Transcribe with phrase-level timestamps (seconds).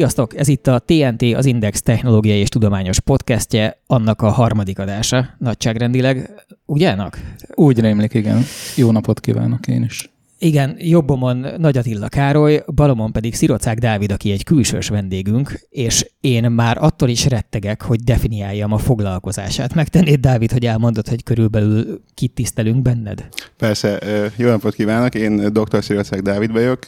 [0.00, 0.36] Sziasztok!
[0.36, 6.44] Ez itt a TNT, az Index technológiai és tudományos podcastje, annak a harmadik adása, nagyságrendileg.
[6.66, 7.18] Ugyanak?
[7.54, 8.42] Úgy rémlik, igen.
[8.76, 10.10] Jó napot kívánok én is.
[10.42, 16.50] Igen, jobbomon Nagy Attila Károly, balomon pedig Szirocák Dávid, aki egy külsős vendégünk, és én
[16.50, 19.74] már attól is rettegek, hogy definiáljam a foglalkozását.
[19.74, 23.28] Megtennéd, Dávid, hogy elmondod, hogy körülbelül kit tisztelünk benned?
[23.56, 23.98] Persze,
[24.36, 25.82] jó napot kívánok, én dr.
[25.82, 26.86] Szirocák Dávid vagyok,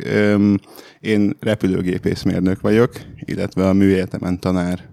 [1.00, 4.90] én repülőgépészmérnök vagyok, illetve a műegyetemen tanár.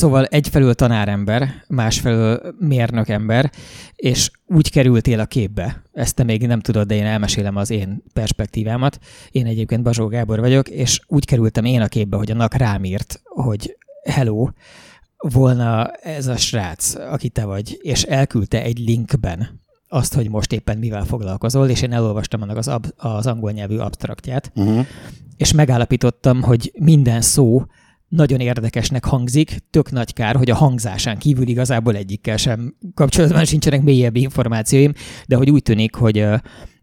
[0.00, 3.50] Szóval egyfelől tanárember, másfelől mérnökember,
[3.96, 5.82] és úgy kerültél a képbe.
[5.92, 8.98] Ezt te még nem tudod, de én elmesélem az én perspektívámat.
[9.30, 12.84] Én egyébként Bazsó Gábor vagyok, és úgy kerültem én a képbe, hogy a NAK rám
[12.84, 14.48] írt, hogy hello,
[15.16, 20.78] volna ez a srác, aki te vagy, és elküldte egy linkben azt, hogy most éppen
[20.78, 24.86] mivel foglalkozol, és én elolvastam annak az, ab, az angol nyelvű abstraktját, uh-huh.
[25.36, 27.64] és megállapítottam, hogy minden szó
[28.10, 33.82] nagyon érdekesnek hangzik, tök nagy kár, hogy a hangzásán kívül igazából egyikkel sem kapcsolatban sincsenek
[33.82, 34.92] mélyebb információim,
[35.26, 36.26] de hogy úgy tűnik, hogy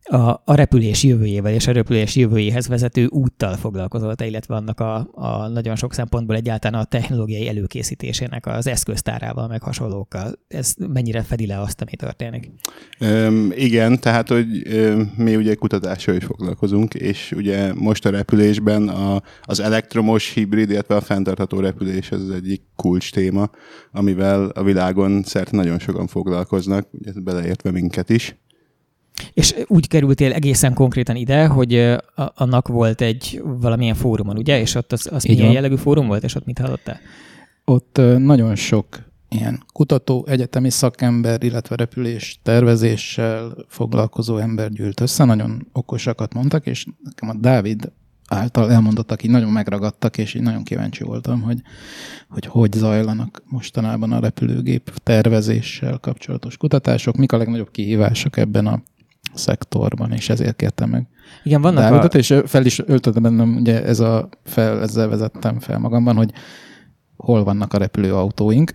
[0.07, 5.09] a, a repülés jövőjével és a repülés jövőjéhez vezető úttal foglalkozol te, illetve annak a,
[5.11, 10.39] a nagyon sok szempontból egyáltalán a technológiai előkészítésének az eszköztárával, meg hasonlókkal.
[10.47, 12.51] Ez mennyire fedi le azt, ami történik?
[12.99, 18.87] Üm, igen, tehát, hogy üm, mi ugye kutatással is foglalkozunk, és ugye most a repülésben
[18.87, 23.49] a, az elektromos hibrid, illetve a fenntartható repülés az, az egyik kulcs téma,
[23.91, 28.35] amivel a világon szerte nagyon sokan foglalkoznak, ugye beleértve minket is.
[29.33, 34.59] És úgy kerültél egészen konkrétan ide, hogy annak volt egy valamilyen fórumon, ugye?
[34.59, 35.53] És ott az, az milyen van.
[35.53, 36.99] jellegű fórum volt, és ott mit hallottál?
[37.65, 38.85] Ott nagyon sok
[39.29, 46.85] ilyen kutató, egyetemi szakember, illetve repülés tervezéssel foglalkozó ember gyűlt össze, nagyon okosakat mondtak, és
[47.03, 47.91] nekem a Dávid
[48.27, 51.61] által elmondott, aki nagyon megragadtak, és így nagyon kíváncsi voltam, hogy,
[52.29, 58.81] hogy hogy zajlanak mostanában a repülőgép tervezéssel kapcsolatos kutatások, mik a legnagyobb kihívások ebben a
[59.37, 61.07] szektorban, és ezért kértem meg
[61.43, 62.17] Igen, vannak Dávidot, a...
[62.17, 66.31] és fel is öltöttem bennem, ugye ez a fel, ezzel vezettem fel magamban, hogy
[67.17, 68.71] hol vannak a repülőautóink,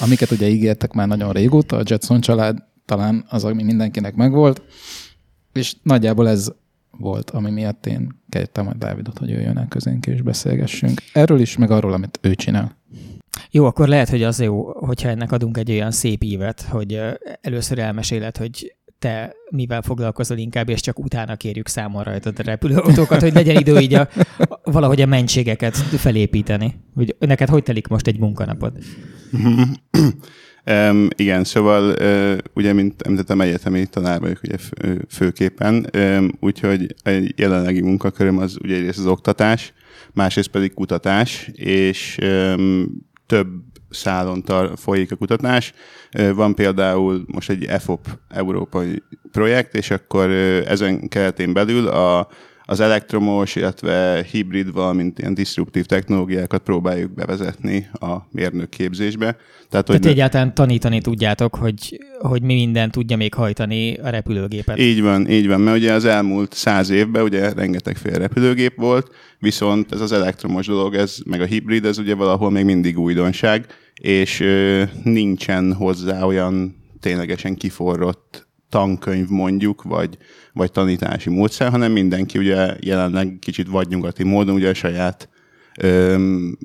[0.00, 4.62] amiket ugye ígértek már nagyon régóta, a Jetson család talán az, ami mindenkinek megvolt,
[5.52, 6.52] és nagyjából ez
[6.90, 11.00] volt, ami miatt én kértem a Dávidot, hogy jöjjön el közénk és beszélgessünk.
[11.12, 12.76] Erről is, meg arról, amit ő csinál.
[13.50, 17.00] Jó, akkor lehet, hogy az jó, hogyha ennek adunk egy olyan szép ívet, hogy
[17.40, 23.20] először elmeséled, hogy te mivel foglalkozol inkább, és csak utána kérjük számon rajtad a repülőautókat,
[23.20, 24.08] hogy legyen idő így a,
[24.62, 26.74] valahogy a mentségeket felépíteni.
[26.94, 28.72] Hogy neked hogy telik most egy munkanapod?
[30.70, 34.56] Um, igen, szóval uh, ugye, mint említettem, egyetemi tanár vagyok ugye
[35.08, 39.72] főképpen, um, úgyhogy a jelenlegi munkaköröm az ugye egyrészt az oktatás,
[40.12, 43.48] másrészt pedig kutatás, és um, több
[43.90, 45.72] szálon tar- folyik a kutatás.
[46.34, 50.30] Van például most egy EFOP európai projekt, és akkor
[50.66, 52.28] ezen keretén belül a,
[52.70, 59.36] az elektromos, illetve hibrid, valamint ilyen disruptív technológiákat próbáljuk bevezetni a mérnök képzésbe.
[59.68, 64.78] Tehát, hogy Tehát egyáltalán tanítani tudjátok, hogy, hogy mi minden tudja még hajtani a repülőgépet.
[64.78, 69.92] Így van, így van, mert ugye az elmúlt száz évben ugye rengetegféle repülőgép volt, viszont
[69.92, 74.40] ez az elektromos dolog, ez meg a hibrid, ez ugye valahol még mindig újdonság, és
[74.40, 80.18] ö, nincsen hozzá olyan ténylegesen kiforrott tankönyv mondjuk, vagy,
[80.52, 85.28] vagy tanítási módszer, hanem mindenki ugye jelenleg kicsit vagy nyugati módon ugye a saját
[85.80, 86.58] öm,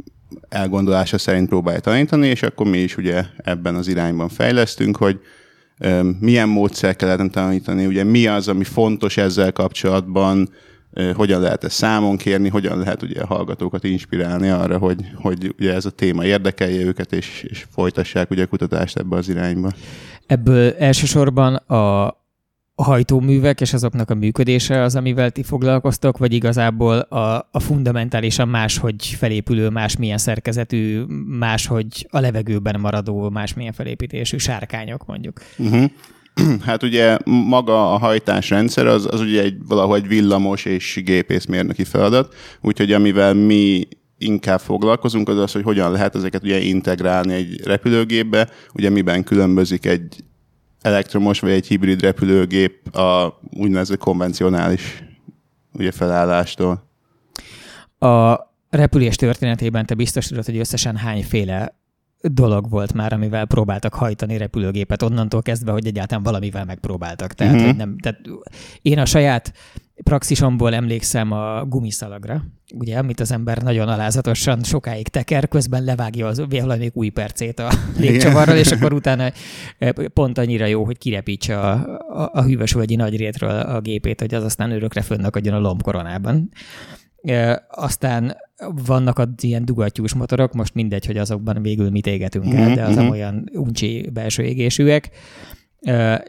[0.50, 5.20] elgondolása szerint próbálja tanítani, és akkor mi is ugye ebben az irányban fejlesztünk, hogy
[5.80, 10.50] öm, milyen módszer kellene tanítani, ugye mi az, ami fontos ezzel kapcsolatban,
[11.14, 15.74] hogyan lehet ezt számon kérni, hogyan lehet ugye a hallgatókat inspirálni arra, hogy, hogy ugye
[15.74, 19.72] ez a téma érdekelje őket, és, és folytassák ugye a kutatást ebbe az irányba.
[20.34, 22.16] Ebből elsősorban a
[22.76, 29.06] hajtóművek és azoknak a működése az, amivel ti foglalkoztok, vagy igazából a, a fundamentálisan máshogy
[29.06, 31.02] felépülő, másmilyen szerkezetű,
[31.40, 35.42] máshogy a levegőben maradó, másmilyen felépítésű sárkányok mondjuk.
[35.58, 35.92] Uh-huh.
[36.66, 42.92] Hát ugye maga a hajtásrendszer az, az ugye egy valahogy villamos és gépészmérnöki feladat, úgyhogy
[42.92, 43.88] amivel mi
[44.24, 49.86] inkább foglalkozunk, az az, hogy hogyan lehet ezeket ugye integrálni egy repülőgépbe, ugye miben különbözik
[49.86, 50.24] egy
[50.82, 55.04] elektromos vagy egy hibrid repülőgép a úgynevezett konvencionális
[55.74, 56.90] ugye felállástól.
[58.00, 58.40] A
[58.70, 61.78] repülés történetében te biztos tudod, hogy összesen hányféle
[62.22, 67.34] dolog volt már, amivel próbáltak hajtani repülőgépet, onnantól kezdve, hogy egyáltalán valamivel megpróbáltak.
[67.34, 67.66] Tehát, mm-hmm.
[67.66, 68.22] hogy nem, tehát
[68.82, 69.54] én a saját
[70.04, 72.44] praxisomból emlékszem a gumiszalagra,
[72.76, 77.72] ugye, amit az ember nagyon alázatosan sokáig teker, közben levágja az valami új percét a
[77.98, 79.32] légcsavarral, és akkor utána
[80.14, 81.72] pont annyira jó, hogy kirepítse a,
[82.22, 86.50] a, a hűvösvölgyi nagyrétről a gépét, hogy az aztán örökre fönnakadjon a lombkoronában.
[87.22, 88.36] E, aztán
[88.86, 92.74] vannak az ilyen dugattyús motorok, most mindegy, hogy azokban végül mit égetünk el, mm-hmm.
[92.74, 95.10] de az olyan uncsi belső égésűek.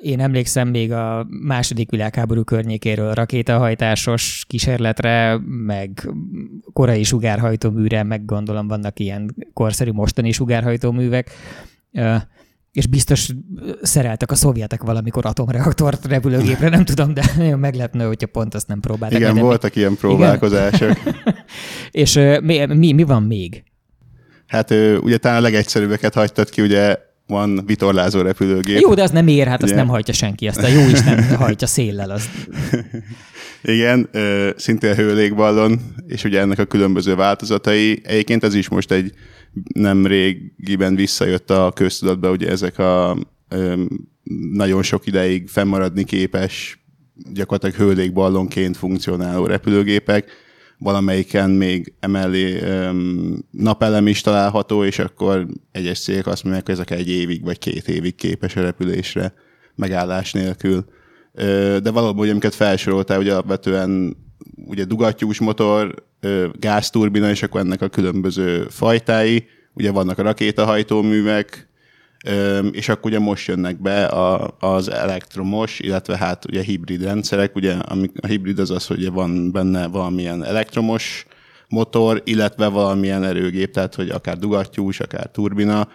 [0.00, 6.08] Én emlékszem még a második világháború környékéről rakétahajtásos kísérletre, meg
[6.72, 11.30] korai sugárhajtóműre, meg gondolom vannak ilyen korszerű mostani sugárhajtóművek,
[12.72, 13.28] és biztos
[13.82, 18.80] szereltek a szovjetek valamikor atomreaktort repülőgépre, nem tudom, de nagyon meglepne, hogyha pont azt nem
[18.80, 19.18] próbáltak.
[19.18, 20.92] Igen, voltak ilyen próbálkozások.
[21.90, 23.64] és mi, mi, mi van még?
[24.46, 24.70] Hát
[25.00, 28.80] ugye talán a legegyszerűbbeket hagytad ki, ugye van vitorlázó repülőgép.
[28.80, 31.66] Jó, de az nem ér, hát azt nem hajtja senki, azt a jó Isten hajtja
[31.66, 32.10] széllel.
[32.10, 32.28] Az...
[33.62, 34.10] Igen,
[34.56, 38.00] szintén hőlégballon, és ugye ennek a különböző változatai.
[38.04, 39.12] Egyébként ez is most egy
[39.74, 43.16] nem régiben visszajött a köztudatba, ugye ezek a
[44.52, 46.78] nagyon sok ideig fennmaradni képes,
[47.32, 50.30] gyakorlatilag hőlégballonként funkcionáló repülőgépek,
[50.78, 56.90] valamelyiken még emellé um, napelem is található, és akkor egyes cégek azt mondják, hogy ezek
[56.90, 59.34] egy évig vagy két évig képes a repülésre
[59.74, 60.84] megállás nélkül.
[61.82, 64.16] De valóban, amiket felsoroltál, ugye alapvetően
[64.66, 65.94] ugye dugattyús motor,
[66.52, 71.68] gázturbina, és akkor ennek a különböző fajtái, ugye vannak a rakétahajtóművek,
[72.72, 77.72] és akkor ugye most jönnek be a, az elektromos, illetve hát ugye hibrid rendszerek, ugye
[78.20, 81.26] a hibrid az az, hogy van benne valamilyen elektromos
[81.68, 85.88] motor, illetve valamilyen erőgép, tehát hogy akár dugattyús, akár turbina,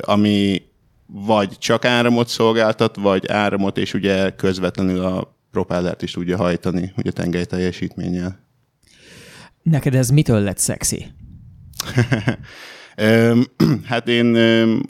[0.00, 0.62] ami
[1.06, 7.10] vagy csak áramot szolgáltat, vagy áramot, és ugye közvetlenül a propellert is tudja hajtani, ugye
[7.10, 8.42] tengely teljesítménnyel.
[9.62, 11.06] Neked ez mitől lett szexi?
[13.90, 14.36] hát én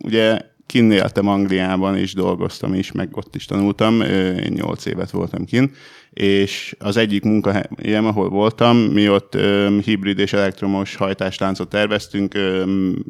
[0.02, 0.40] ugye
[0.74, 5.76] kinnéltem Angliában, és dolgoztam is, meg ott is tanultam, én nyolc évet voltam kint,
[6.10, 9.36] és az egyik munkahelyem, ahol voltam, mi ott
[9.84, 12.38] hibrid és elektromos hajtásláncot terveztünk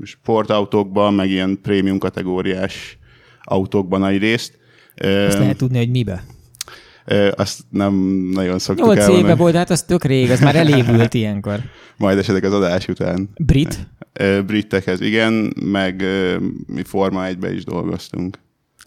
[0.02, 2.98] sportautókban, meg ilyen prémium kategóriás
[3.42, 4.58] autókban nagy részt.
[4.96, 6.24] Azt lehet tudni, hogy mibe?
[7.36, 7.94] Azt nem
[8.32, 11.60] nagyon szoktuk Nyolc éve volt, hát az tök rég, az már elévült ilyenkor.
[11.96, 13.28] Majd esetleg az adás után.
[13.36, 13.88] Brit?
[14.46, 16.04] Britekhez, igen, meg
[16.66, 18.38] mi Forma 1 is dolgoztunk.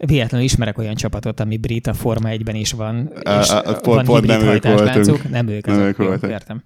[0.06, 4.04] Véletlenül ismerek olyan csapatot, ami brit a Forma 1-ben is van, és a, a, van
[4.04, 5.30] pont nem ők voltunk.
[5.30, 6.30] Nem ők, nem ők voltak.
[6.30, 6.62] Értem.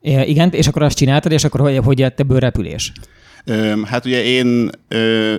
[0.00, 2.92] Igen, és akkor azt csináltad, és akkor hogy, hogy jött ebből repülés?
[3.84, 4.70] Hát ugye én,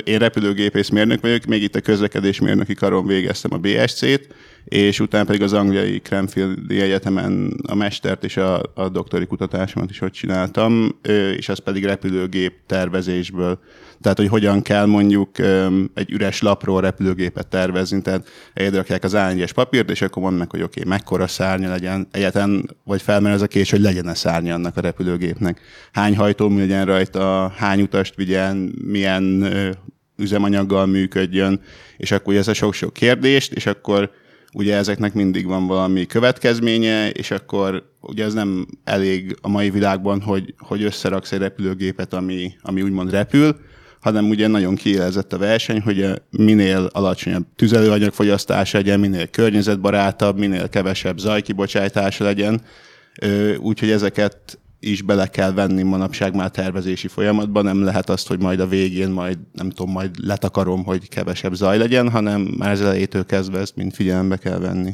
[0.04, 4.28] én repülőgépészmérnök vagyok, még itt a közlekedésmérnöki karon végeztem a BSC-t,
[4.66, 10.02] és utána pedig az angliai Cranfield Egyetemen a mestert és a, a doktori kutatásomat is
[10.02, 11.00] ott csináltam,
[11.38, 13.60] és az pedig repülőgép tervezésből.
[14.02, 15.40] Tehát, hogy hogyan kell mondjuk
[15.94, 20.80] egy üres lapról repülőgépet tervezni, tehát egyedrakják az a papírt, és akkor mondanak, hogy oké,
[20.80, 24.82] okay, mekkora szárnya legyen egyetlen, vagy felmerül ez a kés, hogy legyen-e szárnya annak a
[24.82, 25.62] repülőgépnek.
[25.92, 29.54] Hány hajtómű legyen rajta, hány utast vigyen, milyen
[30.18, 31.62] üzemanyaggal működjön,
[31.98, 34.12] és akkor ez a sok-sok kérdést, és akkor
[34.54, 40.22] ugye ezeknek mindig van valami következménye, és akkor ugye ez nem elég a mai világban,
[40.22, 43.56] hogy, hogy összeraksz egy repülőgépet, ami, ami úgymond repül,
[44.02, 51.18] hanem ugye nagyon kiélezett a verseny, hogy minél alacsonyabb tüzelőanyagfogyasztása legyen, minél környezetbarátabb, minél kevesebb
[51.18, 52.62] zajkibocsátása legyen.
[53.58, 58.60] Úgyhogy ezeket is bele kell venni manapság már tervezési folyamatban, nem lehet azt, hogy majd
[58.60, 63.26] a végén majd, nem tudom, majd letakarom, hogy kevesebb zaj legyen, hanem már az elejétől
[63.26, 64.94] kezdve ezt mind figyelembe kell venni.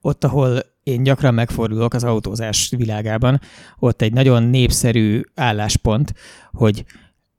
[0.00, 3.40] Ott, ahol én gyakran megfordulok az autózás világában,
[3.78, 6.14] ott egy nagyon népszerű álláspont,
[6.52, 6.84] hogy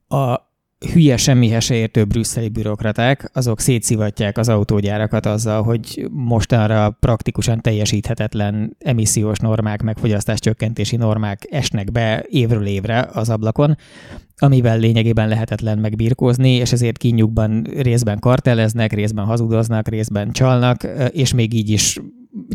[0.08, 0.45] a
[0.92, 8.76] hülye semmihez se értő brüsszeli bürokraták, azok szétszivatják az autógyárakat azzal, hogy mostanra praktikusan teljesíthetetlen
[8.78, 13.76] emissziós normák, meg fogyasztáscsökkentési normák esnek be évről évre az ablakon,
[14.38, 21.54] amivel lényegében lehetetlen megbirkózni, és ezért kínjukban részben karteleznek, részben hazudoznak, részben csalnak, és még
[21.54, 22.00] így is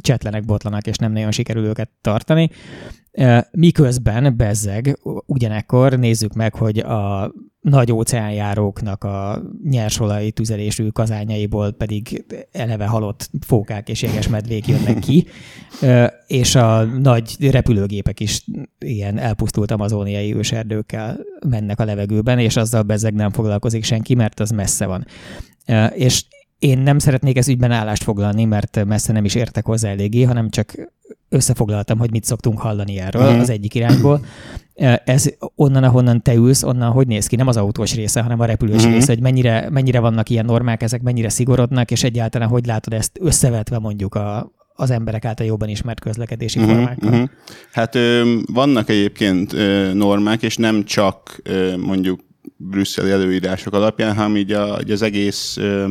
[0.01, 2.49] csetlenek, botlanak, és nem nagyon sikerül őket tartani.
[3.51, 12.85] Miközben bezzeg, ugyanekkor nézzük meg, hogy a nagy óceánjáróknak a nyersolaj tüzelésű kazányaiból pedig eleve
[12.85, 15.25] halott fókák és jeges medvék jönnek ki,
[16.27, 18.45] és a nagy repülőgépek is
[18.79, 24.49] ilyen elpusztult amazóniai őserdőkkel mennek a levegőben, és azzal bezeg nem foglalkozik senki, mert az
[24.49, 25.05] messze van.
[25.93, 26.25] És
[26.61, 30.49] én nem szeretnék ez ügyben állást foglalni, mert messze nem is értek hozzá eléggé, hanem
[30.49, 30.73] csak
[31.29, 33.39] összefoglaltam, hogy mit szoktunk hallani erről uh-huh.
[33.39, 34.25] az egyik irányból.
[35.05, 37.35] Ez onnan, ahonnan te ülsz, onnan hogy néz ki?
[37.35, 38.93] Nem az autós része, hanem a repülős uh-huh.
[38.93, 43.17] része, hogy mennyire, mennyire vannak ilyen normák, ezek mennyire szigorodnak, és egyáltalán hogy látod ezt
[43.21, 47.11] összevetve mondjuk a, az emberek által jobban ismert közlekedési uh-huh, formákkal?
[47.11, 47.29] Uh-huh.
[47.71, 52.19] Hát ö, vannak egyébként ö, normák, és nem csak ö, mondjuk
[52.57, 55.85] brüsszeli előírások alapján, hanem így, a, így az egész ö,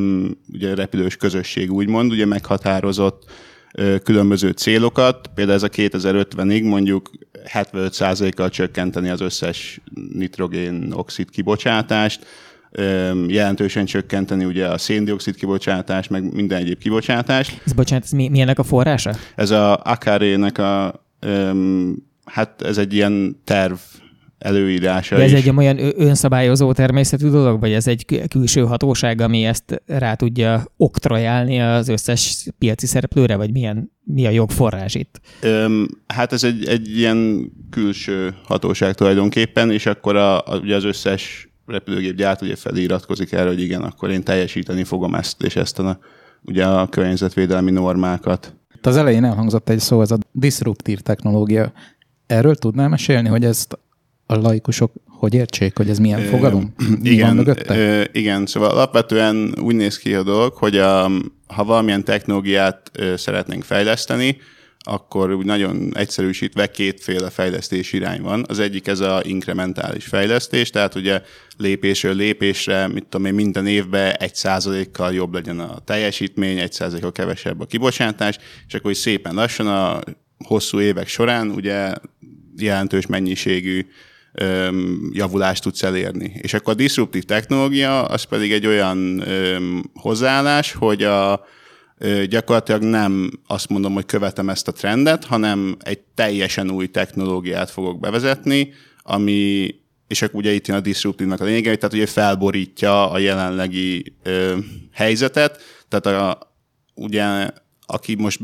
[0.52, 3.30] ugye repülős közösség úgymond, ugye meghatározott
[3.74, 7.10] ö, különböző célokat, például ez a 2050-ig mondjuk
[7.52, 9.80] 75%-kal csökkenteni az összes
[10.12, 12.26] nitrogén-oxid kibocsátást,
[13.26, 17.56] jelentősen csökkenteni ugye a széndiokszid kibocsátás, meg minden egyéb kibocsátás.
[17.64, 19.14] Ez bocsánat, ez mi, mi ennek a forrása?
[19.34, 23.74] Ez a Akare-nek a, um, hát ez egy ilyen terv
[24.40, 25.44] előírása De ez is.
[25.44, 31.60] egy olyan önszabályozó természetű dolog, vagy ez egy külső hatóság, ami ezt rá tudja oktrojálni
[31.60, 35.20] az összes piaci szereplőre, vagy milyen, mi a jogforrás itt?
[35.40, 40.84] Öm, hát ez egy, egy ilyen külső hatóság tulajdonképpen, és akkor a, a, ugye az
[40.84, 45.78] összes repülőgép gyárt ugye feliratkozik erre, hogy igen, akkor én teljesíteni fogom ezt és ezt
[45.78, 45.98] a,
[46.42, 48.54] ugye a környezetvédelmi normákat.
[48.74, 51.72] Itt az elején elhangzott egy szó, ez a disruptív technológia.
[52.26, 53.78] Erről tudnál mesélni, hogy ezt
[54.30, 56.74] a laikusok hogy értsék, hogy ez milyen fogalom?
[57.00, 61.10] Mi igen, van Ö, igen, szóval alapvetően úgy néz ki a dolog, hogy a,
[61.46, 64.36] ha valamilyen technológiát ö, szeretnénk fejleszteni,
[64.78, 68.44] akkor úgy nagyon egyszerűsítve kétféle fejlesztés irány van.
[68.48, 71.22] Az egyik ez a inkrementális fejlesztés, tehát ugye
[71.56, 77.12] lépésről lépésre, mit tudom én, minden évben egy százalékkal jobb legyen a teljesítmény, egy százalékkal
[77.12, 80.00] kevesebb a kibocsátás, és akkor is szépen lassan a
[80.44, 81.94] hosszú évek során ugye
[82.56, 83.86] jelentős mennyiségű
[85.10, 86.32] javulást tudsz elérni.
[86.34, 89.24] És akkor a disruptív technológia az pedig egy olyan
[89.94, 91.44] hozzáállás, hogy a
[92.28, 98.00] gyakorlatilag nem azt mondom, hogy követem ezt a trendet, hanem egy teljesen új technológiát fogok
[98.00, 98.72] bevezetni,
[99.02, 99.74] ami,
[100.08, 104.56] és akkor ugye itt jön a disruptívnak a lényege, tehát ugye felborítja a jelenlegi ö,
[104.92, 106.54] helyzetet, tehát a,
[106.94, 107.50] ugye
[107.90, 108.40] aki most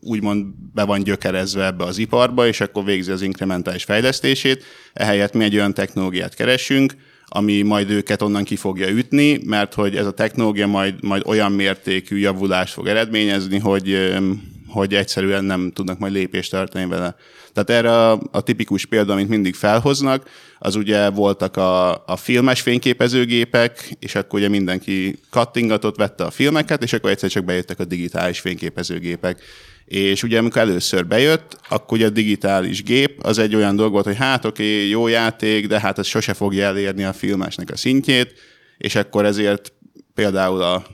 [0.00, 5.44] úgymond be van gyökerezve ebbe az iparba, és akkor végzi az inkrementális fejlesztését, ehelyett mi
[5.44, 6.94] egy olyan technológiát keresünk,
[7.26, 11.52] ami majd őket onnan ki fogja ütni, mert hogy ez a technológia majd, majd olyan
[11.52, 14.12] mértékű javulást fog eredményezni, hogy,
[14.70, 17.16] hogy egyszerűen nem tudnak majd lépést tartani vele.
[17.52, 22.60] Tehát erre a, a tipikus példa, amit mindig felhoznak, az ugye voltak a, a filmes
[22.60, 27.84] fényképezőgépek, és akkor ugye mindenki kattingatott, vette a filmeket, és akkor egyszer csak bejöttek a
[27.84, 29.42] digitális fényképezőgépek.
[29.84, 34.04] És ugye amikor először bejött, akkor ugye a digitális gép az egy olyan dolog volt,
[34.04, 37.76] hogy hát oké, okay, jó játék, de hát ez sose fogja elérni a filmesnek a
[37.76, 38.34] szintjét,
[38.78, 39.72] és akkor ezért
[40.14, 40.86] például a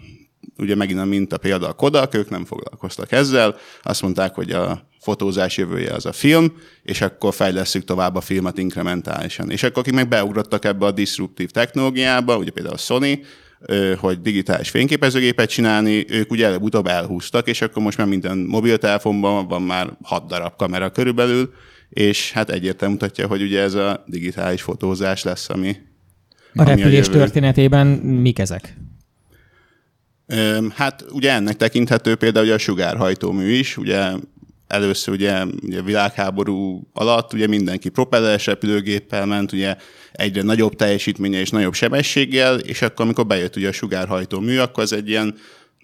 [0.58, 4.88] ugye megint a minta példa a Kodak, ők nem foglalkoztak ezzel, azt mondták, hogy a
[5.00, 9.50] fotózás jövője az a film, és akkor fejlesztjük tovább a filmet inkrementálisan.
[9.50, 13.24] És akkor akik meg beugrottak ebbe a disruptív technológiába, ugye például a Sony,
[13.98, 19.62] hogy digitális fényképezőgépet csinálni, ők ugye előbb-utóbb elhúztak, és akkor most már minden mobiltelefonban van
[19.62, 21.52] már hat darab kamera körülbelül,
[21.88, 25.76] és hát egyértelmű mutatja, hogy ugye ez a digitális fotózás lesz, ami
[26.54, 28.76] a ami repülés a történetében mik ezek?
[30.74, 34.12] Hát ugye ennek tekinthető például a sugárhajtómű is, ugye
[34.66, 39.76] először ugye, ugye világháború alatt ugye mindenki propelleres repülőgéppel ment, ugye
[40.12, 44.82] egyre nagyobb teljesítménye és nagyobb sebességgel, és akkor amikor bejött ugye a sugárhajtó mű, akkor
[44.82, 45.34] az egy ilyen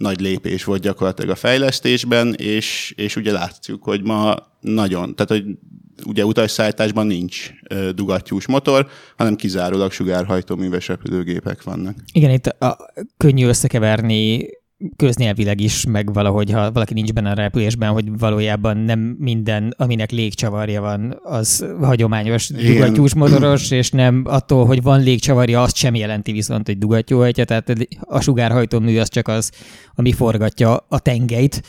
[0.03, 5.59] nagy lépés volt gyakorlatilag a fejlesztésben, és, és ugye látjuk, hogy ma nagyon, tehát hogy
[6.07, 7.51] ugye utasszállításban nincs
[7.95, 11.97] dugattyús motor, hanem kizárólag sugárhajtóműves repülőgépek vannak.
[12.13, 12.77] Igen, itt a,
[13.17, 14.49] könnyű összekeverni
[14.97, 20.11] köznyelvileg is, meg valahogy, ha valaki nincs benne a repülésben, hogy valójában nem minden, aminek
[20.11, 26.33] légcsavarja van, az hagyományos dugattyús motoros, és nem attól, hogy van légcsavarja, azt sem jelenti
[26.33, 29.51] viszont, hogy dugattyúhajtja, tehát a sugárhajtómű az csak az,
[29.95, 31.63] ami forgatja a tengelyt,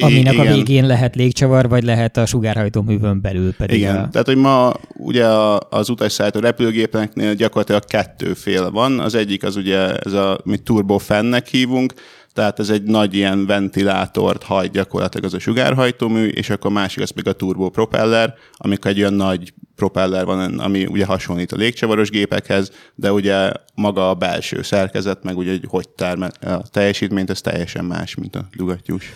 [0.00, 0.46] aminek Igen.
[0.46, 3.78] a végén lehet légcsavar, vagy lehet a sugárhajtóművön belül pedig.
[3.78, 4.08] Igen, a...
[4.08, 5.26] tehát hogy ma ugye
[5.70, 9.00] az utasszállító repülőgépeknél gyakorlatilag kettő fél van.
[9.00, 11.94] Az egyik az ugye ez a, mit turbofennek hívunk,
[12.36, 17.02] tehát ez egy nagy ilyen ventilátort hajt gyakorlatilag az a sugárhajtómű, és akkor a másik
[17.02, 22.10] az még a turbopropeller, amikor egy olyan nagy propeller van, ami ugye hasonlít a légcsavaros
[22.10, 27.40] gépekhez, de ugye maga a belső szerkezet, meg ugye, hogy hogy termel a teljesítményt, ez
[27.40, 29.12] teljesen más, mint a dugattyús.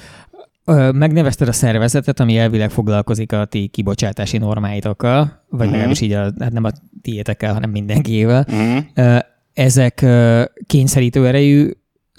[0.92, 5.70] Megnevezted a szervezetet, ami elvileg foglalkozik a ti kibocsátási normáitokkal, vagy uh-huh.
[5.70, 6.70] legalábbis így a, hát nem a
[7.02, 8.46] tiétekkel, hanem mindenkiével.
[8.48, 9.18] Uh-huh.
[9.52, 10.06] Ezek
[10.66, 11.70] kényszerítő erejű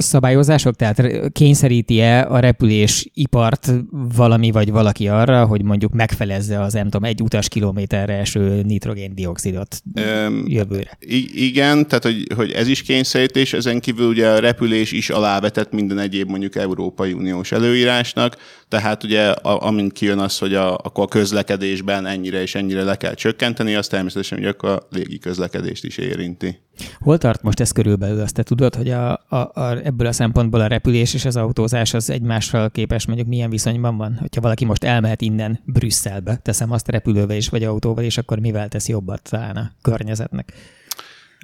[0.03, 0.75] szabályozások?
[0.75, 3.71] Tehát kényszeríti-e a repülésipart
[4.15, 9.81] valami vagy valaki arra, hogy mondjuk megfelezze az, nem tudom, egy utas kilométerre eső nitrogén-dioxidot
[9.95, 10.97] um, jövőre?
[11.33, 15.99] Igen, tehát hogy, hogy ez is kényszerítés, ezen kívül ugye a repülés is alávetett minden
[15.99, 21.07] egyéb mondjuk Európai Uniós előírásnak, tehát ugye a, amint kijön az, hogy a, akkor a
[21.07, 25.97] közlekedésben ennyire és ennyire le kell csökkenteni, az természetesen ugye akkor a légi közlekedést is
[25.97, 26.59] érinti.
[26.99, 28.21] Hol tart most ez körülbelül?
[28.21, 31.93] Azt te tudod, hogy a, a, a, ebből a szempontból a repülés és az autózás
[31.93, 34.17] az egymással képes mondjuk milyen viszonyban van?
[34.19, 38.67] Hogyha valaki most elmehet innen Brüsszelbe, teszem azt repülővel is vagy autóval, és akkor mivel
[38.67, 40.53] tesz jobbat talán a környezetnek?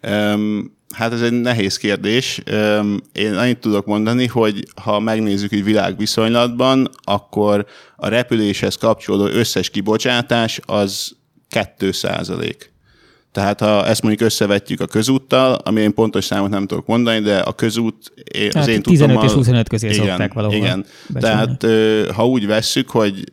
[0.08, 2.42] Um, hát ez egy nehéz kérdés.
[2.52, 9.70] Um, én annyit tudok mondani, hogy ha megnézzük egy világviszonylatban, akkor a repüléshez kapcsolódó összes
[9.70, 11.16] kibocsátás az
[11.50, 12.72] 2 százalék.
[13.38, 17.40] Tehát ha ezt mondjuk összevetjük a közúttal, ami én pontos számot nem tudok mondani, de
[17.40, 20.58] a közút az hát én 15 tudtommal, és 25 közé igen, szokták valahol.
[20.58, 21.58] Igen, becsülni.
[21.60, 23.24] tehát ha úgy vesszük, hogy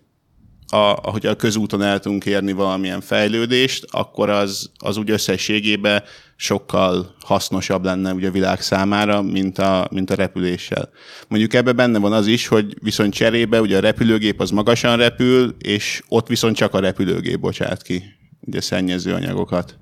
[0.67, 6.03] a, ahogy a közúton el tudunk érni valamilyen fejlődést, akkor az, az úgy összességében
[6.37, 10.89] sokkal hasznosabb lenne ugye a világ számára, mint a, mint a repüléssel.
[11.29, 15.55] Mondjuk ebben benne van az is, hogy viszont cserébe ugye a repülőgép az magasan repül,
[15.59, 18.03] és ott viszont csak a repülőgép bocsát ki
[18.41, 19.79] ugye szennyező anyagokat.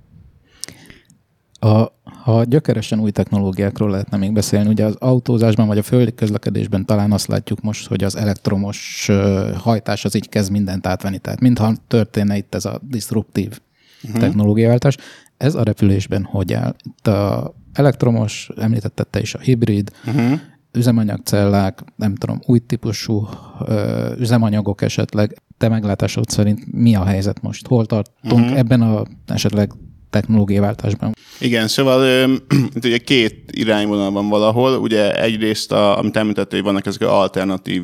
[1.64, 1.92] A,
[2.22, 7.12] ha gyökeresen új technológiákról lehetne még beszélni, ugye az autózásban vagy a földi közlekedésben talán
[7.12, 9.10] azt látjuk most, hogy az elektromos
[9.56, 11.18] hajtás az így kezd mindent átvenni.
[11.18, 13.60] Tehát mintha történne itt ez a disruptív
[14.02, 14.20] uh-huh.
[14.20, 14.96] technológiaváltás.
[15.36, 16.74] Ez a repülésben hogy áll?
[16.84, 20.40] Itt a elektromos, említetted te is a hibrid, uh-huh.
[20.72, 23.28] üzemanyagcellák, nem tudom, új típusú
[23.66, 25.42] ö, üzemanyagok esetleg.
[25.58, 27.66] Te meglátásod szerint mi a helyzet most?
[27.66, 28.58] Hol tartunk uh-huh.
[28.58, 29.72] ebben a esetleg
[30.12, 31.14] technológiaváltásban.
[31.38, 32.28] Igen, szóval
[32.76, 34.78] itt ugye két irányvonal van valahol.
[34.78, 37.82] Ugye egyrészt, a, amit említettél, hogy vannak ezek az alternatív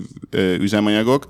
[0.59, 1.27] üzemanyagok,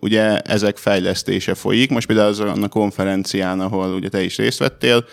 [0.00, 1.90] ugye ezek fejlesztése folyik.
[1.90, 5.04] Most például azon a konferencián, ahol ugye te is részt vettél,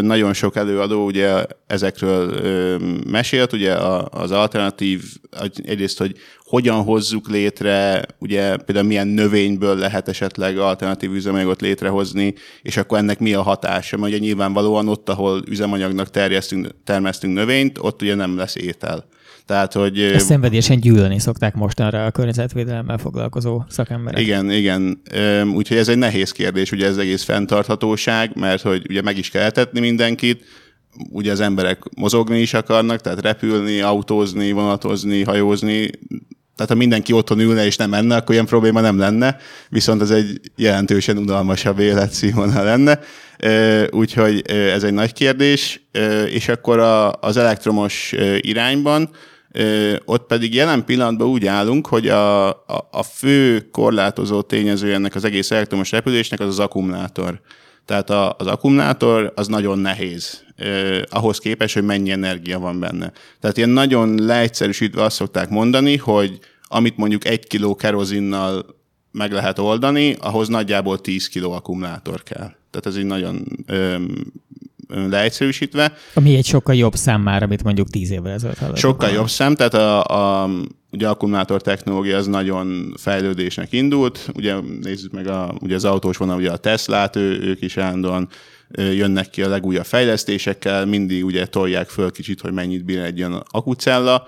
[0.00, 2.40] nagyon sok előadó ugye ezekről
[3.10, 3.74] mesélt, ugye
[4.10, 5.02] az alternatív,
[5.64, 12.76] egyrészt, hogy hogyan hozzuk létre, ugye például milyen növényből lehet esetleg alternatív üzemanyagot létrehozni, és
[12.76, 18.02] akkor ennek mi a hatása, mert ugye nyilvánvalóan ott, ahol üzemanyagnak terjesztünk, termesztünk növényt, ott
[18.02, 19.06] ugye nem lesz étel.
[19.46, 20.00] Tehát, hogy...
[20.00, 24.20] Ezt szenvedélyesen gyűlölni szokták mostanra a környezetvédelemmel foglalkozó szakemberek.
[24.20, 25.02] Igen, igen.
[25.54, 29.42] Úgyhogy ez egy nehéz kérdés, ugye ez egész fenntarthatóság, mert hogy ugye meg is kell
[29.42, 30.44] etetni mindenkit,
[31.10, 35.90] ugye az emberek mozogni is akarnak, tehát repülni, autózni, vonatozni, hajózni,
[36.56, 39.36] tehát ha mindenki otthon ülne és nem menne, akkor ilyen probléma nem lenne,
[39.68, 43.00] viszont ez egy jelentősen unalmasabb életszínvonal lenne.
[43.90, 45.80] Úgyhogy ez egy nagy kérdés,
[46.26, 46.78] és akkor
[47.20, 49.10] az elektromos irányban
[50.04, 55.24] ott pedig jelen pillanatban úgy állunk, hogy a, a, a fő korlátozó tényező ennek az
[55.24, 57.40] egész elektromos repülésnek az az akkumulátor.
[57.84, 63.12] Tehát a, az akkumulátor az nagyon nehéz eh, ahhoz képest, hogy mennyi energia van benne.
[63.40, 66.38] Tehát ilyen nagyon leegyszerűsítve azt szokták mondani, hogy
[66.68, 68.74] amit mondjuk egy kiló kerozinnal
[69.12, 72.50] meg lehet oldani, ahhoz nagyjából 10 kiló akkumulátor kell.
[72.70, 74.32] Tehát ez egy nagyon öm,
[74.88, 75.92] leegyszerűsítve.
[76.14, 78.80] Ami egy sokkal jobb szám már, amit mondjuk tíz évvel ezelőtt hallottuk.
[78.80, 80.04] Sokkal jobb szám, tehát a,
[80.42, 80.50] a,
[80.90, 84.28] ugye akkumulátor technológia az nagyon fejlődésnek indult.
[84.34, 88.28] Ugye nézzük meg a, ugye az autós vonal, ugye a Teslát, ő, ők is állandóan
[88.74, 93.42] jönnek ki a legújabb fejlesztésekkel, mindig ugye tolják föl kicsit, hogy mennyit bír egy ilyen
[93.50, 94.26] akucella,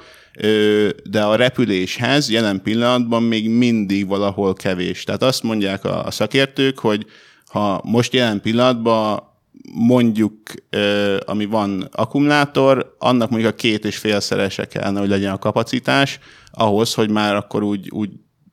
[1.05, 5.05] de a repüléshez jelen pillanatban még mindig valahol kevés.
[5.05, 7.07] Tehát azt mondják a, szakértők, hogy
[7.47, 9.23] ha most jelen pillanatban
[9.73, 10.41] mondjuk,
[11.25, 16.19] ami van akkumulátor, annak mondjuk a két és félszerese kellene, hogy legyen a kapacitás,
[16.51, 18.11] ahhoz, hogy már akkor úgy, úgy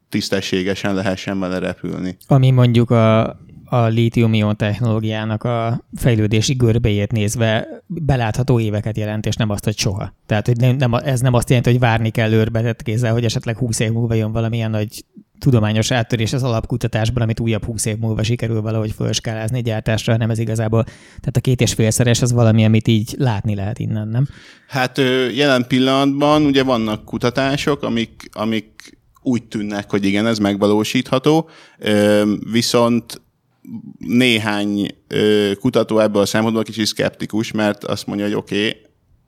[0.10, 2.18] tisztességesen lehessen vele repülni.
[2.28, 3.40] Ami mondjuk a,
[3.76, 10.14] a lítium-ion technológiának a fejlődési görbéjét nézve belátható éveket jelent, és nem azt, hogy soha.
[10.26, 13.58] Tehát hogy nem, nem, ez nem azt jelenti, hogy várni kell őrbetett kézzel, hogy esetleg
[13.58, 15.04] 20 év múlva jön valamilyen nagy
[15.40, 20.40] tudományos áttörés az alapkutatásban, amit újabb 20 év múlva sikerül valahogy felskálázni gyártásra, hanem ez
[20.40, 24.28] igazából, tehát a két és félszeres az valami, amit így látni lehet innen, nem?
[24.68, 24.98] Hát
[25.36, 31.50] jelen pillanatban ugye vannak kutatások, amik, amik úgy tűnnek, hogy igen, ez megvalósítható,
[32.52, 33.22] viszont
[33.98, 34.88] néhány
[35.60, 38.82] kutató ebből a szempontból kicsit szkeptikus, mert azt mondja, hogy oké, okay,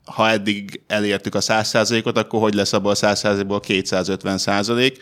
[0.05, 4.97] ha eddig elértük a 100%-ot, akkor hogy lesz abból a 100%-ból 250%?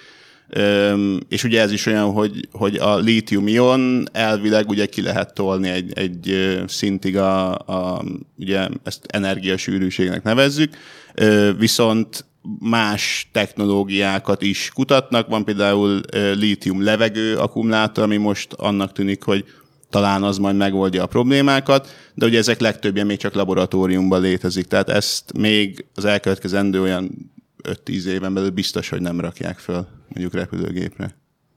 [0.49, 5.69] Öm, és ugye ez is olyan, hogy, hogy a lítium-ion elvileg ugye ki lehet tolni
[5.69, 8.03] egy, egy szintig a, a
[8.37, 10.77] ugye ezt energiasűrűségnek nevezzük,
[11.13, 12.25] Ö, viszont
[12.59, 15.27] más technológiákat is kutatnak.
[15.27, 16.01] Van például
[16.33, 19.45] lítium levegő akkumulátor, ami most annak tűnik, hogy
[19.89, 24.89] talán az majd megoldja a problémákat, de ugye ezek legtöbbje még csak laboratóriumban létezik, tehát
[24.89, 27.31] ezt még az elkövetkezendő olyan
[27.63, 31.15] 5-10 éven belül biztos, hogy nem rakják föl mondjuk repülőgépre.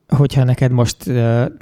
[0.09, 0.97] Hogyha neked most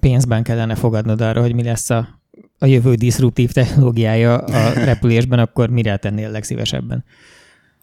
[0.01, 2.21] pénzben kellene fogadnod arra, hogy mi lesz a,
[2.59, 7.05] a jövő diszruptív technológiája a repülésben, akkor mire tennél legszívesebben?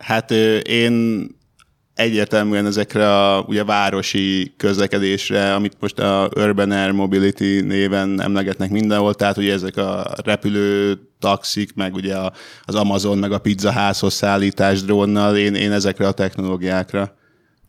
[0.04, 1.26] Hát én
[1.94, 9.14] egyértelműen ezekre a ugye, városi közlekedésre, amit most a Urban Air Mobility néven emlegetnek mindenhol,
[9.14, 12.16] tehát ugye ezek a repülő taxik, meg ugye
[12.64, 17.16] az Amazon, meg a pizza házhoz szállítás drónnal, én, én ezekre a technológiákra.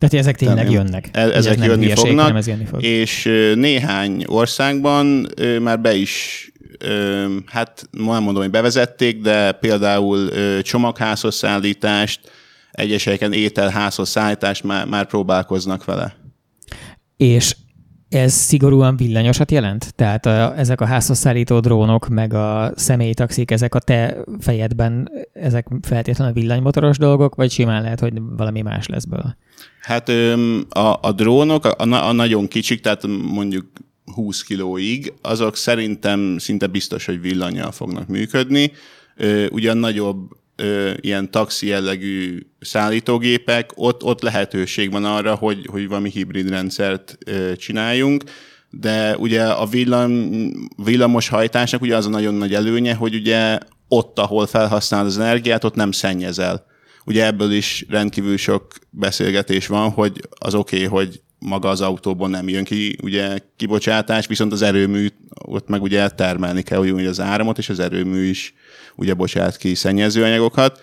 [0.09, 1.09] Tehát ezek tényleg jönnek.
[1.11, 2.83] E- ezek ez jönni hülyeség, fognak, ez jönni fog.
[2.83, 3.23] és
[3.55, 5.27] néhány országban
[5.61, 6.45] már be is
[7.45, 10.29] hát nem mondom, hogy bevezették, de például
[10.61, 12.19] csomagházhoz szállítást,
[12.71, 16.15] egyes helyeken ételházhoz szállítást már, már próbálkoznak vele.
[17.17, 17.55] És
[18.15, 19.93] ez szigorúan villanyosat jelent?
[19.95, 21.27] Tehát a, ezek a házhoz
[21.59, 27.99] drónok, meg a személytaxik, ezek a te fejedben, ezek feltétlenül villanymotoros dolgok, vagy simán lehet,
[27.99, 29.37] hogy valami más lesz belőle?
[29.81, 30.09] Hát
[30.69, 33.65] a, a drónok, a, a nagyon kicsik, tehát mondjuk
[34.13, 38.71] 20 kilóig, azok szerintem szinte biztos, hogy villanyjal fognak működni.
[39.51, 40.29] Ugyan nagyobb
[41.01, 47.17] ilyen taxi jellegű szállítógépek, ott, ott lehetőség van arra, hogy, hogy valami hibrid rendszert
[47.57, 48.23] csináljunk,
[48.69, 50.29] de ugye a villam,
[50.83, 55.63] villamos hajtásnak ugye az a nagyon nagy előnye, hogy ugye ott, ahol felhasználod az energiát,
[55.63, 56.65] ott nem szennyezel.
[57.05, 62.29] Ugye ebből is rendkívül sok beszélgetés van, hogy az oké, okay, hogy maga az autóból
[62.29, 67.19] nem jön ki ugye kibocsátás, viszont az erőmű ott meg ugye termelni kell úgy az
[67.19, 68.53] áramot, és az erőmű is
[68.95, 70.79] ugye bocsát ki szennyezőanyagokat.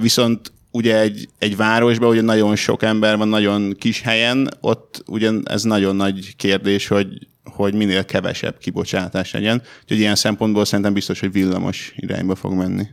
[0.00, 5.30] Viszont ugye egy, egy városban ugye nagyon sok ember van nagyon kis helyen, ott ugye
[5.44, 9.62] ez nagyon nagy kérdés, hogy, hogy minél kevesebb kibocsátás legyen.
[9.82, 12.86] Úgyhogy ilyen szempontból szerintem biztos, hogy villamos irányba fog menni.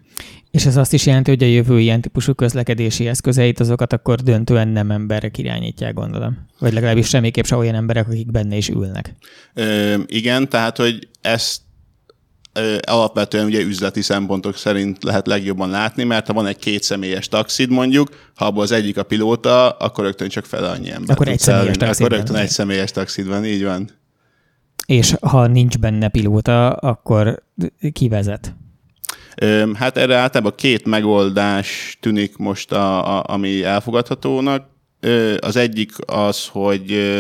[0.54, 4.68] És ez azt is jelenti, hogy a jövő ilyen típusú közlekedési eszközeit, azokat akkor döntően
[4.68, 6.48] nem emberek irányítják, gondolom.
[6.60, 9.16] Vagy legalábbis semmiképp se olyan emberek, akik benne is ülnek.
[9.54, 11.62] Ö, igen, tehát, hogy ezt
[12.54, 17.28] ö, alapvetően ugye üzleti szempontok szerint lehet legjobban látni, mert ha van egy két személyes
[17.28, 21.16] taxid mondjuk, ha abból az egyik a pilóta, akkor rögtön csak fel annyi ember.
[21.16, 23.90] Akkor egy személyes taxid Akkor rögtön egy személyes taxid van, így van.
[24.86, 27.44] És ha nincs benne pilóta, akkor
[27.94, 28.56] ki vezet?
[29.74, 34.68] Hát erre általában két megoldás tűnik most, a, a, ami elfogadhatónak.
[35.40, 37.18] Az egyik az, hogy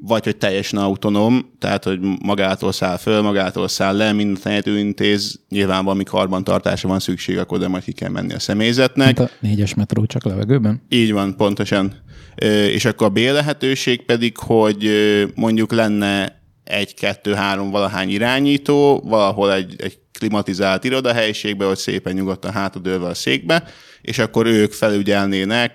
[0.00, 5.40] vagy hogy teljesen autonóm, tehát hogy magától száll föl, magától száll le, mindent ő intéz,
[5.48, 9.18] nyilván valami karbantartásra van szükség, akkor de majd ki kell menni a személyzetnek.
[9.18, 10.82] Hát a négyes metró csak levegőben?
[10.88, 11.94] Így van, pontosan.
[12.72, 14.90] És akkor a B lehetőség pedig, hogy
[15.34, 22.52] mondjuk lenne egy, kettő, három valahány irányító, valahol egy, egy klimatizált irodahelyiségbe, hogy szépen nyugodtan
[22.52, 23.64] hátadőlve a székbe,
[24.00, 25.72] és akkor ők felügyelnének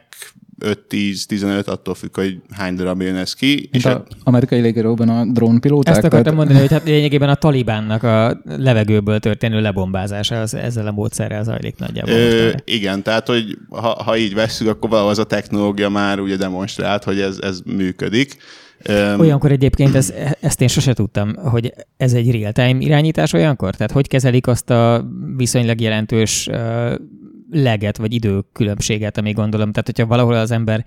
[0.65, 3.69] 5-10-15, attól függ, hogy hány darab jön ez ki.
[3.71, 5.95] És az amerikai légéróban a drónpilóták?
[5.95, 6.37] Ezt akartam tehát...
[6.37, 11.75] mondani, hogy hát lényegében a talibánnak a levegőből történő lebombázása az ezzel a módszerrel zajlik
[11.77, 12.13] nagyjából.
[12.13, 16.35] Ö, igen, tehát hogy ha, ha így vesszük, akkor valahol az a technológia már ugye
[16.35, 18.37] demonstrált, hogy ez, ez működik.
[19.17, 23.75] Olyankor egyébként ez, ezt én sose tudtam, hogy ez egy real-time irányítás olyankor?
[23.75, 26.49] Tehát hogy kezelik azt a viszonylag jelentős
[27.51, 29.71] leget vagy időkülönbséget, ami gondolom.
[29.71, 30.85] Tehát, hogyha valahol az ember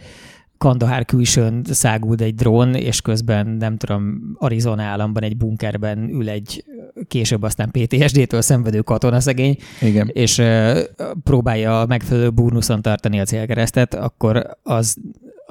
[0.59, 6.65] Kandahár külsőn száguld egy drón, és közben, nem tudom, Arizona államban egy bunkerben ül egy
[7.09, 10.11] később aztán PTSD-től szenvedő katona szegény, Igen.
[10.13, 10.79] és uh,
[11.25, 14.97] próbálja a megfelelő burnuszon tartani a célkeresztet, akkor az,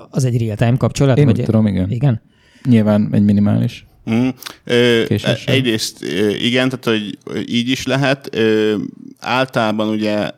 [0.10, 1.18] az egy real-time kapcsolat?
[1.18, 1.92] Én vagy tudom, igen.
[1.92, 2.22] Igen?
[2.70, 3.86] Nyilván egy minimális.
[4.12, 4.28] Mm.
[4.64, 5.04] Ö,
[5.46, 6.04] egyrészt
[6.40, 8.30] igen, tehát hogy így is lehet.
[8.36, 8.76] Ö,
[9.20, 10.32] általában ugye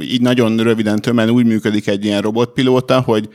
[0.00, 3.28] így nagyon röviden tömmen úgy működik egy ilyen robotpilóta, hogy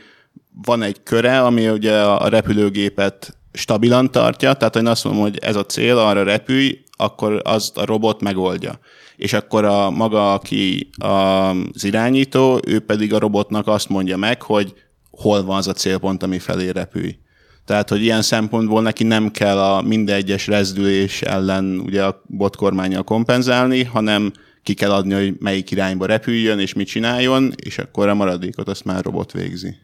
[0.64, 5.56] van egy köre, ami ugye a repülőgépet stabilan tartja, tehát én azt mondom, hogy ez
[5.56, 8.78] a cél, arra repülj, akkor az a robot megoldja.
[9.16, 14.74] És akkor a maga, aki az irányító, ő pedig a robotnak azt mondja meg, hogy
[15.10, 17.18] hol van az a célpont, ami felé repülj.
[17.64, 23.02] Tehát, hogy ilyen szempontból neki nem kell a minden egyes rezdülés ellen ugye a botkormányjal
[23.02, 28.14] kompenzálni, hanem ki kell adni, hogy melyik irányba repüljön, és mit csináljon, és akkor a
[28.14, 29.76] maradékot azt már robot végzi.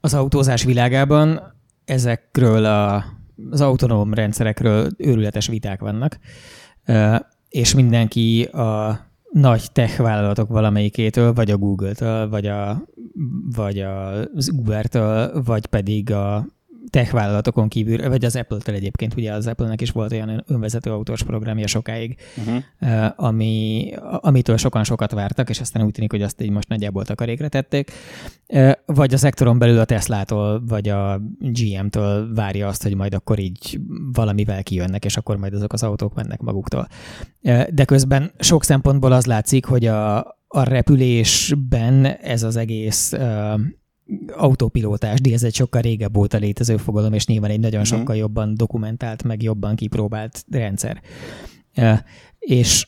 [0.00, 3.04] Az autózás világában ezekről a,
[3.50, 6.18] az autonóm rendszerekről őrületes viták vannak,
[7.48, 8.98] és mindenki a
[9.34, 12.82] nagy tech vállalatok valamelyikétől, vagy a Google-től, vagy, a,
[13.54, 13.78] vagy
[14.34, 16.46] az Uber-től, vagy pedig a
[16.94, 21.22] tech vállalatokon kívül, vagy az Apple-tel egyébként, ugye az Apple-nek is volt olyan önvezető autós
[21.22, 23.12] programja sokáig, uh-huh.
[23.16, 27.48] ami, amitől sokan sokat vártak, és aztán úgy tűnik, hogy azt így most nagyjából takarékra
[27.48, 27.92] tették.
[28.86, 33.80] Vagy a szektoron belül a Tesla-tól, vagy a GM-től várja azt, hogy majd akkor így
[34.12, 36.88] valamivel kijönnek, és akkor majd azok az autók mennek maguktól.
[37.70, 43.12] De közben sok szempontból az látszik, hogy a, a repülésben ez az egész
[44.32, 47.98] autopilótás, de ez egy sokkal régebb óta létező fogalom, és nyilván egy nagyon uh-huh.
[47.98, 51.02] sokkal jobban dokumentált, meg jobban kipróbált rendszer.
[52.38, 52.86] És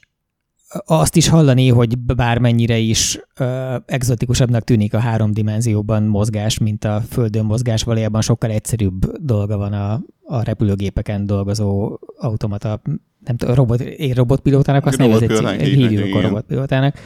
[0.84, 7.02] azt is hallani, hogy bármennyire is ö, exotikusabbnak tűnik a három dimenzióban mozgás, mint a
[7.08, 12.80] földön mozgás, valójában sokkal egyszerűbb dolga van a, a repülőgépeken dolgozó automata,
[13.24, 13.82] nem tudom, robot,
[14.14, 16.98] robotpilótának, azt nevezik, hívjuk a robotpilótának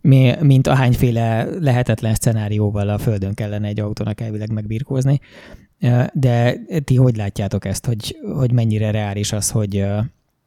[0.00, 5.20] mint ahányféle lehetetlen szenárióval a Földön kellene egy autónak elvileg megbirkózni.
[6.12, 9.84] De ti hogy látjátok ezt, hogy, hogy mennyire reális az, hogy,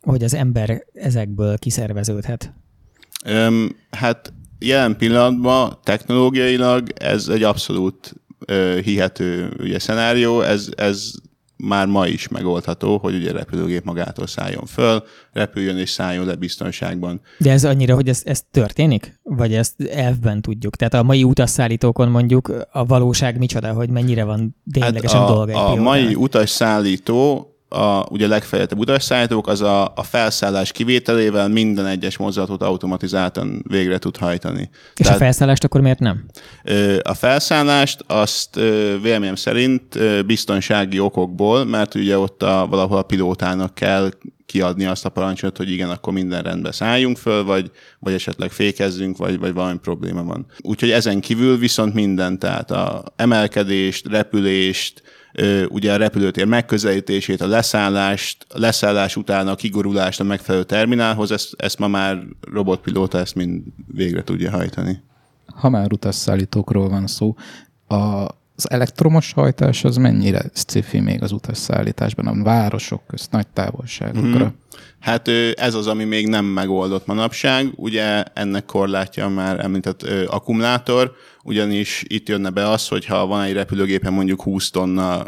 [0.02, 2.54] hogy az ember ezekből kiszerveződhet?
[3.90, 8.16] Hát jelen pillanatban technológiailag ez egy abszolút
[8.84, 11.12] hihető ugye, szenárió, ez, ez
[11.62, 17.22] már ma is megoldható, hogy ugye repülőgép magától szálljon föl, repüljön és szálljon le biztonságban.
[17.38, 19.20] De ez annyira, hogy ez, ez történik?
[19.24, 20.76] Vagy ezt elfben tudjuk?
[20.76, 25.66] Tehát a mai utasszállítókon mondjuk a valóság micsoda, hogy mennyire van ténylegesen hát a, dolga
[25.66, 32.62] A mai utasszállító a ugye legfejlettebb utasszállítók, az a, a felszállás kivételével minden egyes mozdulatot
[32.62, 34.70] automatizáltan végre tud hajtani.
[34.96, 36.26] És Tehát, a felszállást akkor miért nem?
[37.02, 38.56] A felszállást azt
[39.02, 44.10] véleményem szerint biztonsági okokból, mert ugye ott a, valahol a pilótának kell
[44.46, 49.18] kiadni azt a parancsot, hogy igen, akkor minden rendbe szálljunk föl, vagy, vagy esetleg fékezzünk,
[49.18, 50.46] vagy, vagy valami probléma van.
[50.62, 55.02] Úgyhogy ezen kívül viszont minden, tehát a emelkedést, repülést,
[55.70, 61.54] ugye a repülőtér megközelítését, a leszállást, a leszállás után a kigorulást a megfelelő terminálhoz, ezt,
[61.58, 65.04] ezt ma már robotpilóta ezt mind végre tudja hajtani.
[65.46, 67.36] Ha már utasszállítókról van szó,
[67.88, 67.96] a,
[68.56, 74.46] az elektromos hajtás az mennyire sci még az utasszállításban, a városok közt nagy távolságokra?
[74.46, 74.60] Hmm.
[75.00, 77.72] Hát ez az, ami még nem megoldott manapság.
[77.76, 83.54] Ugye ennek korlátja már említett akkumulátor, ugyanis itt jönne be az, hogy ha van egy
[83.54, 85.24] repülőgépen mondjuk 20 tonna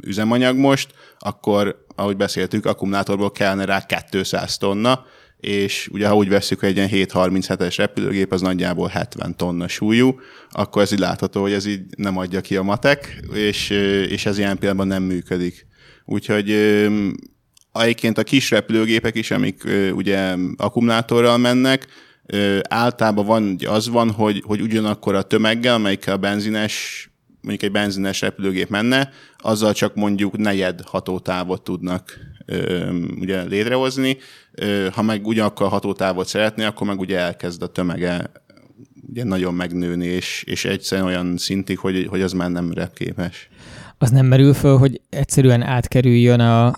[0.00, 5.04] üzemanyag most, akkor, ahogy beszéltük, akkumulátorból kellene rá 200 tonna,
[5.36, 10.20] és ugye ha úgy veszük, hogy egy ilyen 737-es repülőgép az nagyjából 70 tonna súlyú,
[10.50, 13.70] akkor ez így látható, hogy ez így nem adja ki a matek, és,
[14.08, 15.66] és ez ilyen pillanatban nem működik.
[16.04, 16.50] Úgyhogy
[17.82, 21.86] egyébként a kis repülőgépek is, amik ugye akkumulátorral mennek,
[22.68, 27.08] általában van, az van, hogy, hogy ugyanakkor a tömeggel, amelyikkel a benzines,
[27.40, 32.18] mondjuk egy benzines repülőgép menne, azzal csak mondjuk negyed hatótávot tudnak
[33.20, 34.16] ugye létrehozni.
[34.92, 38.30] Ha meg ugyanakkor hatótávot szeretné, akkor meg ugye elkezd a tömege
[39.08, 43.48] ugye nagyon megnőni, és, és egyszerűen olyan szintig, hogy, hogy az már nem repképes.
[43.98, 46.72] Az nem merül föl, hogy egyszerűen átkerüljön a,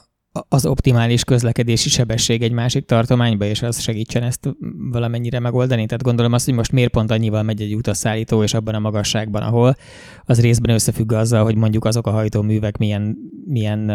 [0.48, 4.48] az optimális közlekedési sebesség egy másik tartományba, és az segítsen ezt
[4.90, 5.86] valamennyire megoldani.
[5.86, 9.42] Tehát gondolom azt, hogy most miért pont annyival megy egy utasszállító, és abban a magasságban,
[9.42, 9.76] ahol
[10.24, 13.92] az részben összefügg azzal, hogy mondjuk azok a hajtóművek milyen, milyen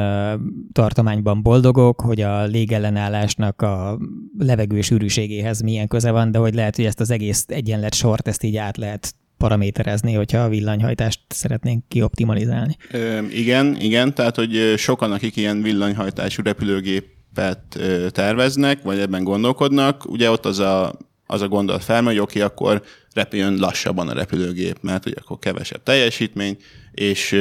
[0.71, 3.99] tartományban boldogok, hogy a légellenállásnak a
[4.37, 8.43] levegő sűrűségéhez milyen köze van, de hogy lehet, hogy ezt az egész egyenlet sort, ezt
[8.43, 12.77] így át lehet paraméterezni, hogyha a villanyhajtást szeretnénk kioptimalizálni.
[12.91, 17.79] Ö, igen, igen, tehát hogy sokan, akik ilyen villanyhajtású repülőgépet
[18.09, 20.93] terveznek, vagy ebben gondolkodnak, ugye ott az a,
[21.27, 22.83] az a gondolat felmerül, hogy oké, okay, akkor
[23.13, 26.57] repüljön lassabban a repülőgép, mert ugye akkor kevesebb teljesítmény,
[26.91, 27.31] és,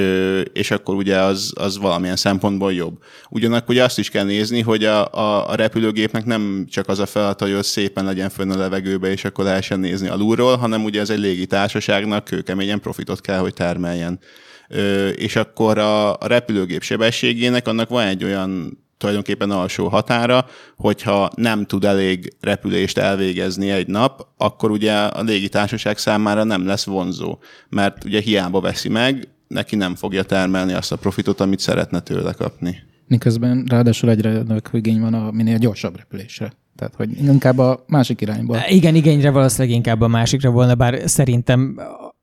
[0.53, 3.03] és akkor ugye az, az valamilyen szempontból jobb.
[3.31, 7.07] Ugyanakkor ugye azt is kell nézni, hogy a, a, a repülőgépnek nem csak az a
[7.07, 11.11] feladat, hogy szépen legyen fönn a levegőbe, és akkor lehessen nézni alulról, hanem ugye ez
[11.11, 14.21] egy légitársaságnak kőkeményen profitot kell, hogy termeljen.
[15.15, 21.65] És akkor a, a repülőgép sebességének annak van egy olyan tulajdonképpen alsó határa, hogyha nem
[21.65, 27.39] tud elég repülést elvégezni egy nap, akkor ugye a légitársaság számára nem lesz vonzó,
[27.69, 32.33] mert ugye hiába veszi meg, neki nem fogja termelni azt a profitot, amit szeretne tőle
[32.33, 32.77] kapni.
[33.07, 36.53] Miközben ráadásul egyre igény van a minél gyorsabb repülésre.
[36.77, 38.59] Tehát, hogy inkább a másik irányba.
[38.69, 41.81] Igen, igényre valószínűleg inkább a másikra volna, bár szerintem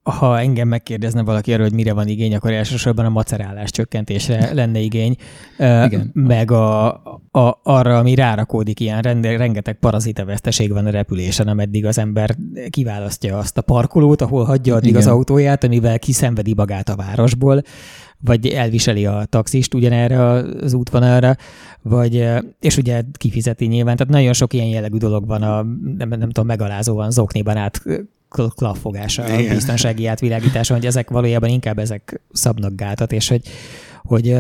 [0.10, 4.80] ha engem megkérdezne valaki arról, hogy mire van igény, akkor elsősorban a macerálás csökkentésre lenne
[4.80, 5.16] igény,
[5.58, 6.12] Igen.
[6.14, 6.88] meg a,
[7.32, 12.36] a, arra, ami rárakódik, ilyen rende, rengeteg parazita veszteség van a repülésen, ameddig az ember
[12.70, 15.02] kiválasztja azt a parkolót, ahol hagyja addig Igen.
[15.02, 17.62] az autóját, amivel kiszenvedi magát a városból,
[18.22, 20.24] vagy elviseli a taxist ugyanerre
[20.62, 21.36] az útvonalra,
[21.82, 22.28] vagy,
[22.60, 23.96] és ugye kifizeti nyilván.
[23.96, 25.62] Tehát nagyon sok ilyen jellegű dolog van, a,
[25.98, 27.82] nem, nem tudom, megalázóan zokniban át
[28.30, 33.42] klaffogása, a biztonsági átvilágítása, hogy ezek valójában inkább ezek szabnak gátat, és hogy,
[34.04, 34.36] hogy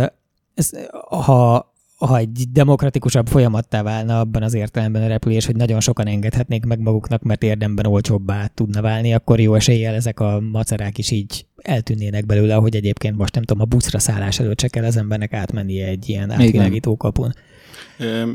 [0.54, 0.71] ez,
[1.10, 6.65] ha, ha egy demokratikusabb folyamattá válna abban az értelemben a repülés, hogy nagyon sokan engedhetnék
[6.65, 11.45] meg maguknak, mert érdemben olcsóbbá tudna válni, akkor jó eséllyel ezek a macerák is így
[11.56, 15.34] eltűnnének belőle, ahogy egyébként most nem tudom, a buszra szállás előtt se kell az embernek
[15.34, 17.34] átmennie egy ilyen átvilágító kapun.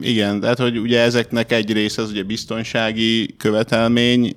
[0.00, 4.36] igen, tehát hogy ugye ezeknek egy része az ugye biztonsági követelmény,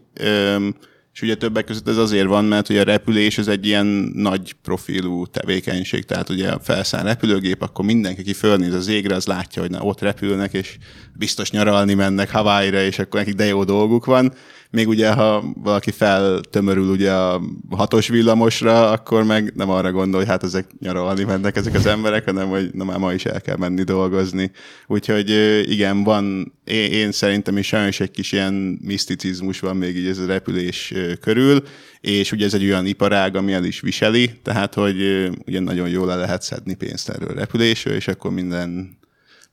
[1.17, 4.55] és ugye többek között ez azért van, mert ugye a repülés ez egy ilyen nagy
[4.61, 9.71] profilú tevékenység, tehát ugye felszáll repülőgép, akkor mindenki, aki fölnéz az égre, az látja, hogy
[9.71, 10.77] na, ott repülnek, és
[11.13, 14.33] biztos nyaralni mennek Hawaii-ra, és akkor nekik de jó dolguk van
[14.71, 20.29] még ugye, ha valaki feltömörül ugye a hatos villamosra, akkor meg nem arra gondol, hogy
[20.29, 23.57] hát ezek nyaralni mennek ezek az emberek, hanem hogy na már ma is el kell
[23.57, 24.51] menni dolgozni.
[24.87, 25.29] Úgyhogy
[25.69, 30.17] igen, van, én, én szerintem is sajnos egy kis ilyen miszticizmus van még így ez
[30.17, 31.63] a repülés körül,
[32.01, 36.07] és ugye ez egy olyan iparág, ami el is viseli, tehát hogy ugye nagyon jól
[36.07, 38.97] le lehet szedni pénzt erről repülésről, és akkor minden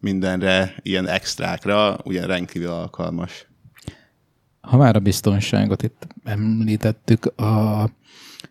[0.00, 3.46] mindenre, ilyen extrákra, ugye rendkívül alkalmas
[4.64, 7.90] ha már a biztonságot itt említettük, a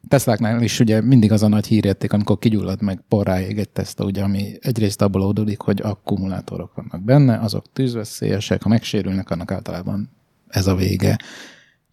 [0.08, 4.24] Tesláknál is ugye mindig az a nagy hírérték, amikor kigyullad meg porráig egy teszta, ugye,
[4.24, 10.10] ami egyrészt abból oldódik, hogy akkumulátorok vannak benne, azok tűzveszélyesek, ha megsérülnek, annak általában
[10.48, 11.18] ez a vége.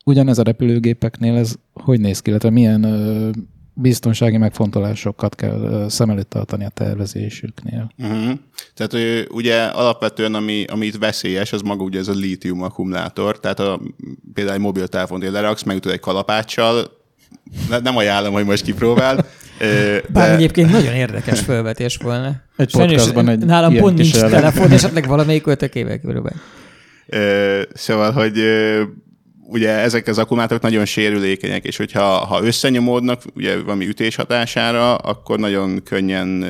[0.04, 3.30] Ugyanez a repülőgépeknél ez hogy néz ki, illetve milyen ö,
[3.74, 7.92] biztonsági megfontolásokat kell szem előtt tartani a tervezésüknél.
[7.98, 8.38] Uh-huh.
[8.74, 13.60] Tehát ugye alapvetően, ami, ami itt veszélyes, az maga ugye ez a lítium akkumulátor, tehát
[13.60, 13.80] a,
[14.34, 16.98] például egy mobiltelefont leraksz, megütöd egy kalapáccsal,
[17.82, 19.26] nem ajánlom, hogy most kipróbál.
[19.58, 20.02] De...
[20.08, 22.42] Bár egyébként nagyon érdekes felvetés volna.
[22.56, 26.38] Egy podcastban egy Nálam pont nincs telefon, esetleg valamelyik ötökével körülbelül.
[27.74, 28.42] Szóval, hogy
[29.46, 35.38] ugye ezek az akkumulátorok nagyon sérülékenyek, és hogyha ha összenyomódnak ugye valami ütés hatására, akkor
[35.38, 36.44] nagyon könnyen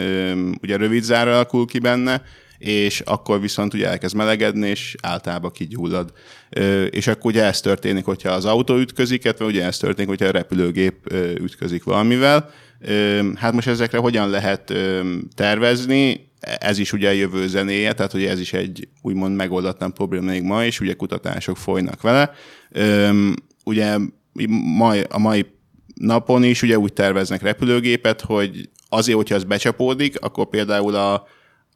[0.62, 2.22] ugye rövid zár alakul ki benne,
[2.60, 6.12] és akkor viszont ugye elkezd melegedni, és általában kigyullad.
[6.90, 10.30] És akkor ugye ez történik, hogyha az autó ütközik, illetve ugye ez történik, hogyha a
[10.30, 12.50] repülőgép ütközik valamivel.
[13.34, 14.72] Hát most ezekre hogyan lehet
[15.34, 16.28] tervezni?
[16.40, 20.42] ez is ugye a jövő zenéje, tehát hogy ez is egy úgymond megoldatlan probléma még
[20.42, 22.32] ma, és ugye kutatások folynak vele.
[23.64, 23.96] Ugye
[24.76, 25.46] mai, a mai
[25.94, 31.26] napon is ugye úgy terveznek repülőgépet, hogy azért, hogyha ez becsapódik, akkor például a,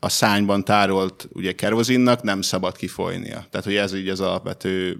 [0.04, 3.46] a szányban tárolt ugye kerozinnak nem szabad kifolynia.
[3.50, 4.98] Tehát, hogy ez így az alapvető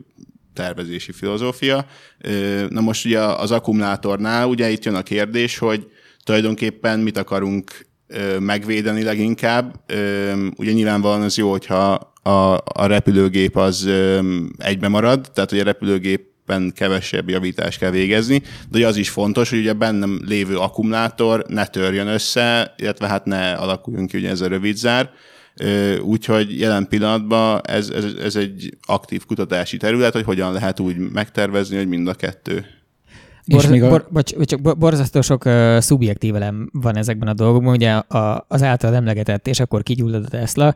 [0.54, 1.86] tervezési filozófia.
[2.68, 5.86] Na most ugye az akkumulátornál ugye itt jön a kérdés, hogy
[6.22, 7.86] tulajdonképpen mit akarunk
[8.38, 9.80] megvédeni leginkább.
[10.56, 13.88] Ugye nyilvánvalóan az jó, hogyha a, a repülőgép az
[14.58, 15.64] egybe marad, tehát hogy a
[16.46, 21.66] repülőgépen kevesebb javítást kell végezni, de az is fontos, hogy ugye bennem lévő akkumulátor ne
[21.66, 25.10] törjön össze, illetve hát ne alakuljon ki ugye ez a rövid zár.
[26.02, 31.76] Úgyhogy jelen pillanatban ez, ez, ez egy aktív kutatási terület, hogy hogyan lehet úgy megtervezni,
[31.76, 32.66] hogy mind a kettő
[33.46, 33.88] Bor, még a...
[33.88, 37.74] bor, bocs, csak borzasztó sok uh, szubjektív elem van ezekben a dolgokban.
[37.74, 40.74] Ugye a, az által emlegetett, és akkor kigyullad a Tesla,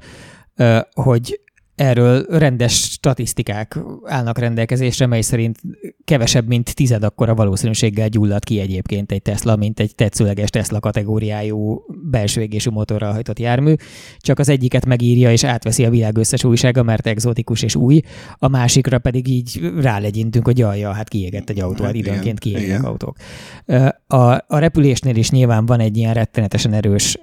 [0.57, 1.41] uh, hogy
[1.79, 5.59] Erről rendes statisztikák állnak rendelkezésre, mely szerint
[6.05, 11.85] kevesebb, mint tized akkora valószínűséggel gyullad ki egyébként egy Tesla, mint egy tetszőleges Tesla kategóriájú
[12.11, 13.75] belső égésű motorral hajtott jármű.
[14.19, 18.01] Csak az egyiket megírja és átveszi a világ összes újsága, mert egzotikus és új,
[18.35, 23.17] a másikra pedig így rálegyintünk, hogy jaj, hát kiégett egy autó, hát időnként kiégnek autók.
[24.07, 27.19] A, a repülésnél is nyilván van egy ilyen rettenetesen erős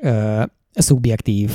[0.71, 1.51] szubjektív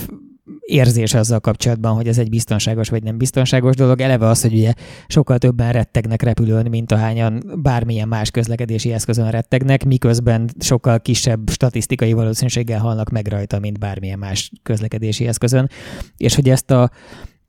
[0.71, 4.01] érzés azzal kapcsolatban, hogy ez egy biztonságos vagy nem biztonságos dolog.
[4.01, 4.73] Eleve az, hogy ugye
[5.07, 12.13] sokkal többen rettegnek repülőn, mint ahányan bármilyen más közlekedési eszközön rettegnek, miközben sokkal kisebb statisztikai
[12.13, 15.71] valószínűséggel halnak meg rajta, mint bármilyen más közlekedési eszközön.
[16.17, 16.91] És hogy ezt a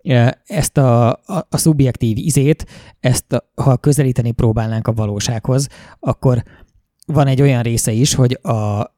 [0.04, 2.66] e, ezt a, a, a szubjektív izét,
[3.00, 5.68] ezt a, ha közelíteni próbálnánk a valósághoz,
[6.00, 6.44] akkor
[7.06, 8.92] van egy olyan része is, hogy a,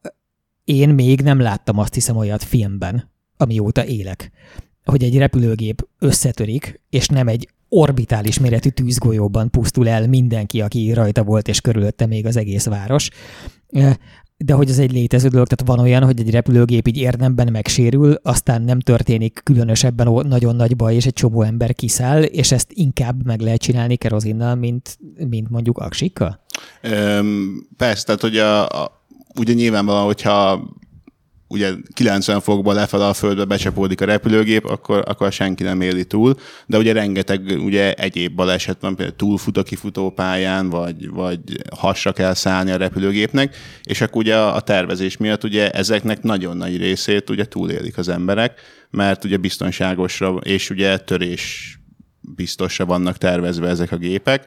[0.63, 3.11] én még nem láttam azt hiszem olyat filmben,
[3.43, 4.31] amióta élek,
[4.85, 11.23] hogy egy repülőgép összetörik, és nem egy orbitális méretű tűzgolyóban pusztul el mindenki, aki rajta
[11.23, 13.09] volt, és körülötte még az egész város
[14.37, 18.13] de hogy ez egy létező dolog, tehát van olyan, hogy egy repülőgép így érdemben megsérül,
[18.23, 23.25] aztán nem történik különösebben nagyon nagy baj, és egy csomó ember kiszáll, és ezt inkább
[23.25, 24.97] meg lehet csinálni kerozinnal, mint,
[25.29, 26.39] mint mondjuk aksikkal?
[27.77, 29.03] Persze, tehát hogy a, a,
[29.35, 30.63] ugye nyilvánvalóan, hogyha
[31.53, 36.35] ugye 90 fokba lefelé a földbe becsapódik a repülőgép, akkor, akkor senki nem éli túl,
[36.65, 41.39] de ugye rengeteg ugye egyéb baleset van, például túlfut a kifutópályán, vagy, vagy
[41.75, 46.77] hasra kell szállni a repülőgépnek, és akkor ugye a tervezés miatt ugye ezeknek nagyon nagy
[46.77, 51.77] részét ugye túlélik az emberek, mert ugye biztonságosra és ugye törés
[52.21, 54.45] biztosra vannak tervezve ezek a gépek.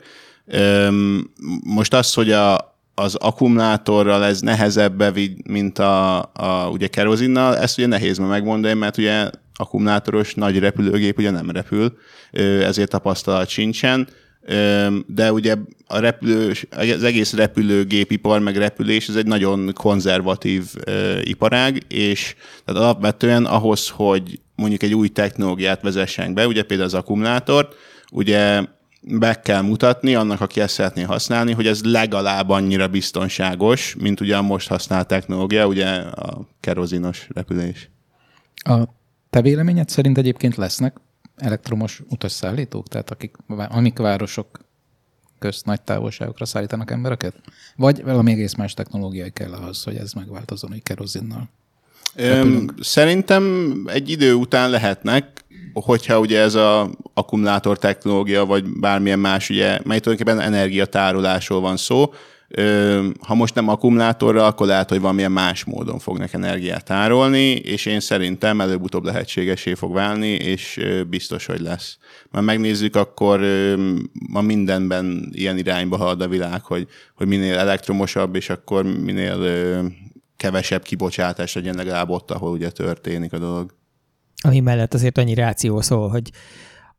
[1.65, 5.19] Most az, hogy a, az akkumulátorral ez nehezebb
[5.49, 11.31] mint a, a ugye kerozinnal, ezt ugye nehéz megmondani, mert ugye akkumulátoros nagy repülőgép ugye
[11.31, 11.99] nem repül,
[12.63, 14.09] ezért tapasztalat sincsen,
[15.07, 20.65] de ugye a repülő, az egész repülőgépipar, meg repülés, ez egy nagyon konzervatív
[21.23, 22.35] iparág, és
[22.65, 27.75] tehát alapvetően ahhoz, hogy mondjuk egy új technológiát vezessen be, ugye például az akkumulátort,
[28.11, 28.63] ugye
[29.09, 34.37] be kell mutatni annak, aki ezt szeretné használni, hogy ez legalább annyira biztonságos, mint ugye
[34.37, 37.91] a most használt technológia, ugye a kerozinos repülés.
[38.55, 38.83] A
[39.31, 40.97] te véleményed szerint egyébként lesznek
[41.37, 43.37] elektromos utasszállítók, tehát akik,
[43.69, 44.61] amik városok
[45.39, 47.35] közt nagy távolságokra szállítanak embereket?
[47.77, 51.49] Vagy valami egész más technológiai kell ahhoz, hogy ez megváltozon, hogy kerozinnal?
[52.15, 55.36] Öm, szerintem egy idő után lehetnek,
[55.85, 62.13] hogyha ugye ez a akkumulátor technológia, vagy bármilyen más, ugye, mely tulajdonképpen energiatárolásról van szó,
[63.21, 68.01] ha most nem akkumulátorra, akkor lehet, hogy valamilyen más módon fognak energiát tárolni, és én
[68.01, 71.99] szerintem előbb-utóbb lehetségesé fog válni, és biztos, hogy lesz.
[72.31, 73.41] Már megnézzük, akkor
[74.29, 79.39] ma mindenben ilyen irányba halad a világ, hogy, hogy minél elektromosabb, és akkor minél
[80.37, 83.75] kevesebb kibocsátás legyen legalább ott, ahol ugye történik a dolog
[84.43, 86.31] ami mellett azért annyi ráció szól, hogy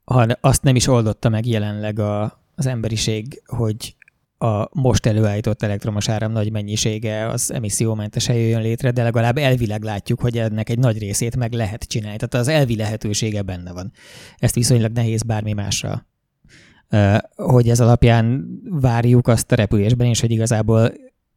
[0.04, 3.96] ha azt nem is oldotta meg jelenleg a, az emberiség, hogy
[4.38, 10.22] a most előállított elektromos áram nagy mennyisége az emissziómentesen jöjjön létre, de legalább elvileg látjuk,
[10.22, 12.18] hogy ennek egy nagy részét meg lehet csinálni.
[12.18, 13.92] Tehát az elvi lehetősége benne van.
[14.38, 16.06] Ezt viszonylag nehéz bármi másra
[17.36, 20.94] hogy ez alapján várjuk azt a repülésben is, hogy igazából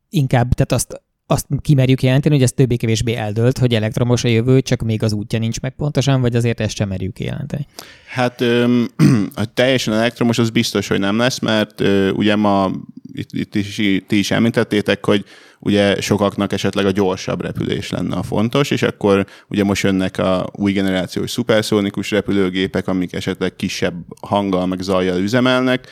[0.08, 4.82] inkább, tehát azt azt kimerjük jelenteni, hogy ez többé-kevésbé eldölt, hogy elektromos a jövő, csak
[4.82, 7.66] még az útja nincs meg pontosan, vagy azért ezt sem merjük jelenteni?
[8.08, 8.88] Hát öm,
[9.54, 12.70] teljesen elektromos az biztos, hogy nem lesz, mert ö, ugye ma
[13.12, 13.74] itt, itt is,
[14.06, 15.24] ti is említettétek, hogy
[15.60, 20.46] ugye sokaknak esetleg a gyorsabb repülés lenne a fontos, és akkor ugye most jönnek a
[20.52, 25.86] új generációs szuperszónikus repülőgépek, amik esetleg kisebb hanggal meg zajjal üzemelnek,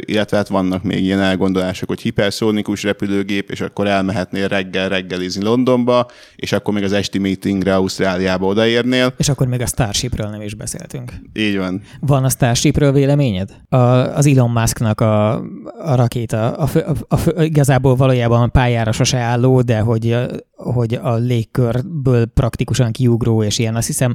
[0.00, 6.06] illetve hát vannak még ilyen elgondolások, hogy hiperszónikus repülőgép, és akkor elmehetnél reggel reggelizni Londonba,
[6.36, 9.14] és akkor még az esti meetingre Ausztráliába odaérnél.
[9.16, 11.12] És akkor még a Starshipről nem is beszéltünk.
[11.34, 11.82] Így van.
[12.00, 13.50] Van a Starshipről véleményed?
[13.68, 15.32] A, az Elon Musknak a,
[15.78, 20.16] a rakéta, a, a, a, a, igazából valójában pályára sose álló, de hogy,
[20.54, 24.14] hogy a légkörből praktikusan kiugró, és ilyen azt hiszem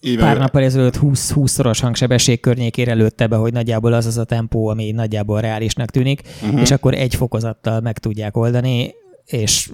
[0.00, 4.68] így pár nappal ezelőtt 20-20-szoros hangsebesség környékére lőtte be, hogy nagyjából az az a tempó,
[4.68, 6.60] ami nagyjából reálisnak tűnik, uh-huh.
[6.60, 8.94] és akkor egy fokozattal meg tudják oldani,
[9.24, 9.70] és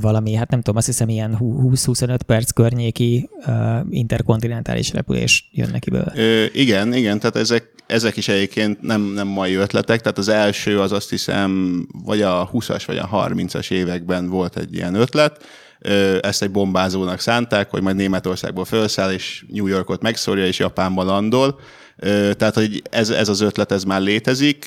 [0.00, 3.54] valami, hát nem tudom, azt hiszem ilyen 20-25 perc környéki uh,
[3.90, 6.12] interkontinentális repülés jön neki belőle.
[6.16, 10.80] Ö, igen, igen, tehát ezek, ezek is egyébként nem, nem mai ötletek, tehát az első
[10.80, 15.44] az azt hiszem, vagy a 20-as, vagy a 30-as években volt egy ilyen ötlet,
[16.20, 21.60] ezt egy bombázónak szánták, hogy majd Németországból felszáll, és New Yorkot megszórja, és Japánban landol.
[22.36, 24.66] Tehát, hogy ez, ez az ötlet, ez már létezik.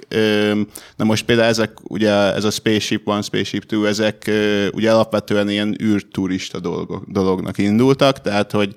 [0.96, 4.32] Na most például ezek, ugye ez a Spaceship One, Spaceship Two, ezek
[4.74, 8.76] ugye alapvetően ilyen űrturista dolgok, dolognak indultak, tehát, hogy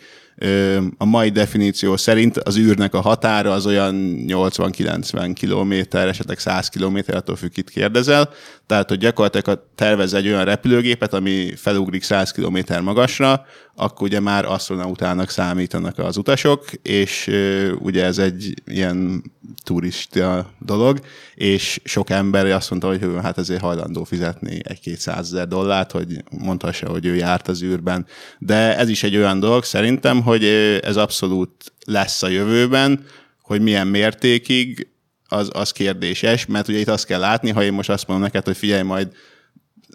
[0.99, 6.99] a mai definíció szerint az űrnek a határa az olyan 80-90 km, esetleg 100 km,
[7.07, 8.31] attól függ, kit kérdezel.
[8.67, 13.45] Tehát, hogy gyakorlatilag tervez egy olyan repülőgépet, ami felugrik 100 km magasra,
[13.81, 17.31] akkor ugye már asztronautának számítanak az utasok, és
[17.79, 19.23] ugye ez egy ilyen
[19.65, 21.01] turista dolog,
[21.35, 26.89] és sok ember azt mondta, hogy hát ezért hajlandó fizetni egy-két százezer dollárt, hogy mondhassa,
[26.89, 28.07] hogy ő járt az űrben.
[28.39, 30.45] De ez is egy olyan dolog szerintem, hogy
[30.83, 33.05] ez abszolút lesz a jövőben,
[33.43, 34.89] hogy milyen mértékig,
[35.33, 38.45] az, az kérdéses, mert ugye itt azt kell látni, ha én most azt mondom neked,
[38.45, 39.09] hogy figyelj majd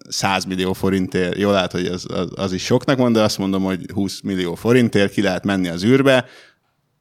[0.09, 3.63] 100 millió forintért, jól lehet, hogy az, az, az is soknak mond, de azt mondom,
[3.63, 6.25] hogy 20 millió forintért ki lehet menni az űrbe,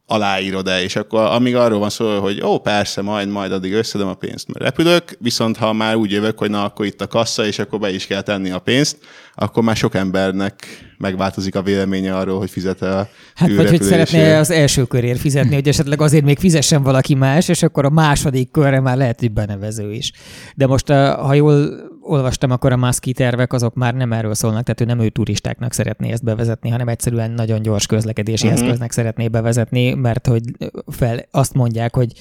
[0.07, 4.15] aláírod-e, és akkor amíg arról van szó, hogy ó, persze, majd, majd addig összedem a
[4.15, 7.59] pénzt, mert repülök, viszont ha már úgy jövök, hogy na, akkor itt a kassa, és
[7.59, 8.99] akkor be is kell tenni a pénzt,
[9.35, 10.67] akkor már sok embernek
[10.99, 15.55] megváltozik a véleménye arról, hogy fizet a Hát vagy hogy szeretné az első körért fizetni,
[15.55, 19.33] hogy esetleg azért még fizessen valaki más, és akkor a második körre már lehet, hogy
[19.33, 20.13] benevező is.
[20.55, 24.81] De most, ha jól olvastam, akkor a Muski tervek azok már nem erről szólnak, tehát
[24.81, 28.63] ő nem ő turistáknak szeretné ezt bevezetni, hanem egyszerűen nagyon gyors közlekedési uh-huh.
[28.63, 30.43] eszköznek szeretné bevezetni, mert hogy
[30.87, 32.13] fel azt mondják, hogy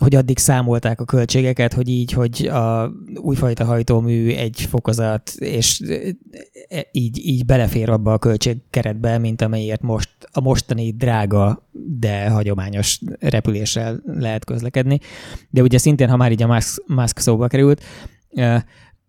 [0.00, 5.82] hogy addig számolták a költségeket, hogy így, hogy a újfajta hajtómű egy fokozat, és
[6.92, 11.68] így, így belefér abba a költségkeretbe, mint amelyért most a mostani drága,
[11.98, 14.98] de hagyományos repüléssel lehet közlekedni.
[15.50, 17.82] De ugye szintén, ha már így a Musk, Musk szóba került,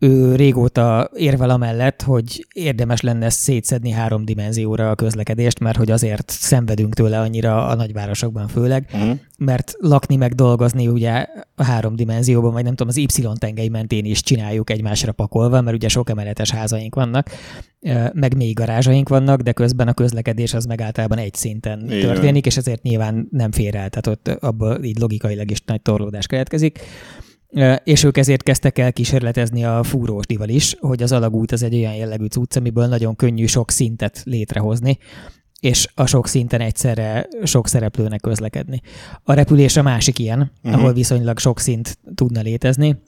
[0.03, 6.29] ő régóta érvel amellett, hogy érdemes lenne szétszedni három dimenzióra a közlekedést, mert hogy azért
[6.29, 9.17] szenvedünk tőle annyira a nagyvárosokban főleg, uh-huh.
[9.37, 11.25] mert lakni meg dolgozni ugye
[11.55, 15.87] a három dimenzióban, vagy nem tudom, az Y-tengely mentén is csináljuk egymásra pakolva, mert ugye
[15.87, 17.29] sok emeletes házaink vannak,
[18.13, 21.99] meg még garázsaink vannak, de közben a közlekedés az meg általában egy szinten Igen.
[21.99, 26.27] történik, és ezért nyilván nem fér el, tehát ott abból így logikailag is nagy torlódás
[26.27, 26.79] keletkezik
[27.83, 31.95] és ők ezért kezdtek el kísérletezni a fúrósdival is, hogy az alagút az egy olyan
[31.95, 34.97] jellegű cucc, amiből nagyon könnyű sok szintet létrehozni,
[35.59, 38.81] és a sok szinten egyszerre sok szereplőnek közlekedni.
[39.23, 40.79] A repülés a másik ilyen, uh-huh.
[40.79, 43.01] ahol viszonylag sok szint tudna létezni,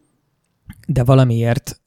[0.88, 1.82] de valamiért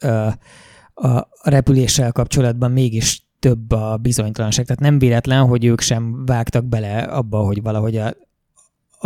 [0.94, 4.66] a repüléssel kapcsolatban mégis több a bizonytalanság.
[4.66, 8.14] Tehát nem véletlen, hogy ők sem vágtak bele abba, hogy valahogy a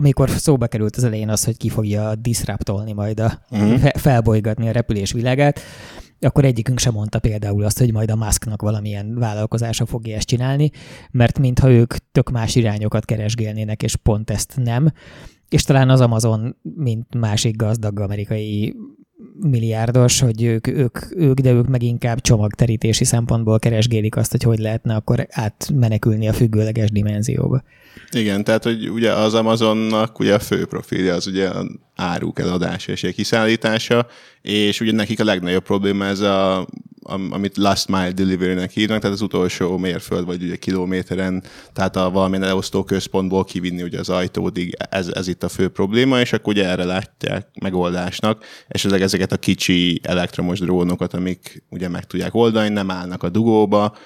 [0.01, 3.89] amikor szóba került az elején az, hogy ki fogja disruptolni majd a, uh-huh.
[3.95, 5.61] felbolygatni a repülés világát,
[6.21, 10.71] akkor egyikünk sem mondta például azt, hogy majd a Musknak valamilyen vállalkozása fogja ezt csinálni,
[11.11, 14.93] mert mintha ők tök más irányokat keresgélnének, és pont ezt nem.
[15.49, 18.77] És talán az Amazon, mint másik gazdag amerikai
[19.41, 24.59] milliárdos, hogy ők, ők, ők, de ők meg inkább csomagterítési szempontból keresgélik azt, hogy hogy
[24.59, 27.63] lehetne akkor átmenekülni a függőleges dimenzióba.
[28.11, 31.51] Igen, tehát hogy ugye az Amazonnak ugye a fő profilja az ugye
[31.97, 34.07] áruk eladása és kiszállítása,
[34.43, 36.67] és ugye nekik a legnagyobb probléma ez a
[37.31, 41.43] amit last mile delivery-nek hívnak, tehát az utolsó mérföld, vagy ugye kilométeren,
[41.73, 46.21] tehát a valamilyen elosztó központból kivinni ugye az ajtódig, ez, ez itt a fő probléma,
[46.21, 52.05] és akkor ugye erre látják megoldásnak, ezek, ezeket a kicsi elektromos drónokat, amik ugye meg
[52.07, 53.97] tudják oldani, nem állnak a dugóba,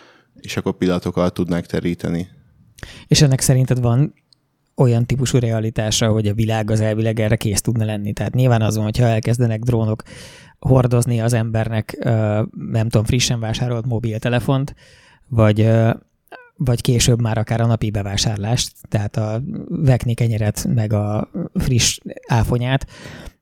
[0.40, 2.28] és akkor pillanatokkal tudnak teríteni.
[3.06, 4.14] És ennek szerinted van
[4.76, 8.12] olyan típusú realitása, hogy a világ az elvileg erre kész tudna lenni.
[8.12, 10.02] Tehát nyilván az van, hogyha elkezdenek drónok
[10.68, 11.96] hordozni az embernek,
[12.70, 14.74] nem tudom, frissen vásárolt mobiltelefont,
[15.28, 15.70] vagy,
[16.56, 21.98] vagy később már akár a napi bevásárlást, tehát a vekni kenyeret, meg a friss
[22.28, 22.86] áfonyát,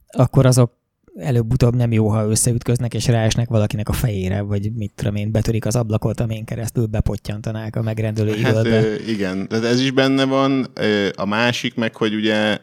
[0.06, 0.80] akkor azok
[1.16, 5.66] előbb-utóbb nem jó, ha összeütköznek és ráesnek valakinek a fejére, vagy mit tudom én, betörik
[5.66, 10.66] az ablakot, amin keresztül bepottyantanák a megrendelő hát, Ö, igen, tehát ez is benne van.
[11.14, 12.58] A másik meg, hogy ugye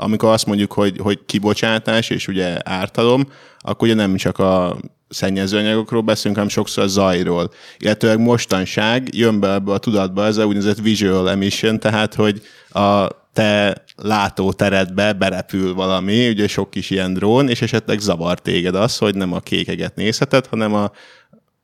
[0.00, 3.28] amikor azt mondjuk, hogy, hogy kibocsátás és ugye ártalom,
[3.60, 4.76] akkor ugye nem csak a
[5.08, 7.50] szennyezőanyagokról beszélünk, hanem sokszor a zajról.
[7.78, 13.06] Illetőleg mostanság jön be ebbe a tudatba ez a úgynevezett visual emission, tehát hogy a
[13.32, 19.14] te látóteredbe berepül valami, ugye sok kis ilyen drón, és esetleg zavar téged az, hogy
[19.14, 20.90] nem a kékeget nézheted, hanem a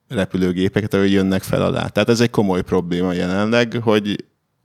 [0.09, 1.87] repülőgépeket, ahogy jönnek fel alá.
[1.87, 4.25] Tehát ez egy komoly probléma jelenleg, hogy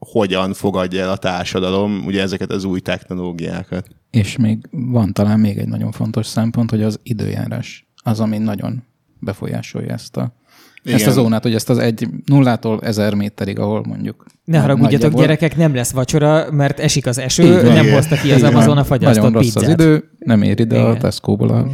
[0.10, 3.88] hogyan fogadja el a társadalom ugye ezeket az új technológiákat.
[4.12, 8.84] És még van talán még egy nagyon fontos szempont, hogy az időjárás az, ami nagyon
[9.20, 10.40] befolyásolja ezt a
[10.84, 10.98] igen.
[10.98, 14.26] Ezt a zónát, hogy ezt az egy nullától ezer méterig, ahol mondjuk...
[14.46, 17.94] Ne haragudjatok, gyerekek, nem lesz vacsora, mert esik az eső, van, nem igen.
[17.94, 19.64] hozta ki az Amazon a fagyasztott Nagyon rossz pizzát.
[19.64, 20.90] az idő, nem ér ide igen.
[20.90, 21.68] a Tesco-ból a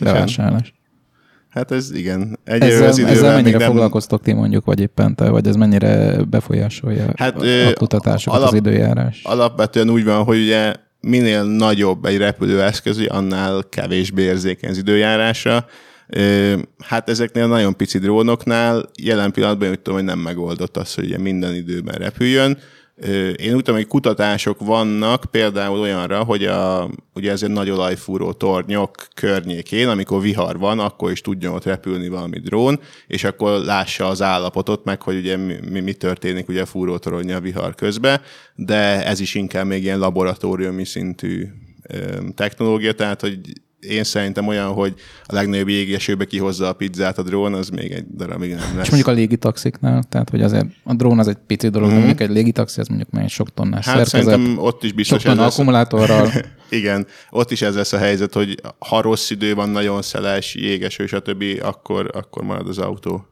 [0.00, 0.74] bevásárlás.
[1.54, 2.38] Hát ez igen.
[2.44, 3.66] Egy ezzel, az ezzel mennyire nem...
[3.66, 8.52] foglalkoztok ti mondjuk, vagy éppen te, vagy ez mennyire befolyásolja hát, a, a kutatásokat, alap,
[8.52, 9.20] az időjárás?
[9.22, 15.66] Alapvetően úgy van, hogy ugye minél nagyobb egy repülőeszköz, annál kevésbé érzékeny az időjárásra.
[16.84, 21.04] Hát ezeknél a nagyon pici drónoknál jelen pillanatban úgy tudom, hogy nem megoldott az, hogy
[21.04, 22.58] ugye minden időben repüljön.
[23.36, 28.32] Én úgy tudom, hogy kutatások vannak például olyanra, hogy a, ugye ez egy nagy olajfúró
[28.32, 34.06] tornyok környékén, amikor vihar van, akkor is tudjon ott repülni valami drón, és akkor lássa
[34.06, 38.20] az állapotot meg, hogy ugye mi, mi történik ugye a fúrótorony a vihar közben,
[38.54, 41.46] de ez is inkább még ilyen laboratóriumi szintű
[42.34, 43.40] technológia, tehát hogy
[43.88, 48.04] én szerintem olyan, hogy a legnagyobb jégesőbe kihozza a pizzát a drón, az még egy
[48.16, 48.84] darabig nem lesz.
[48.84, 51.94] És mondjuk a légitaxiknál, tehát hogy azért a drón az egy pici dolog, mm.
[51.94, 54.34] mondjuk egy légitaxi, az mondjuk már egy sok tonnás hát szerkezet.
[54.34, 56.30] szerintem ott is biztos sok tonna akkumulátorral.
[56.70, 61.06] Igen, ott is ez lesz a helyzet, hogy ha rossz idő van, nagyon szeles, jégeső,
[61.06, 63.26] stb., akkor, akkor marad az autó.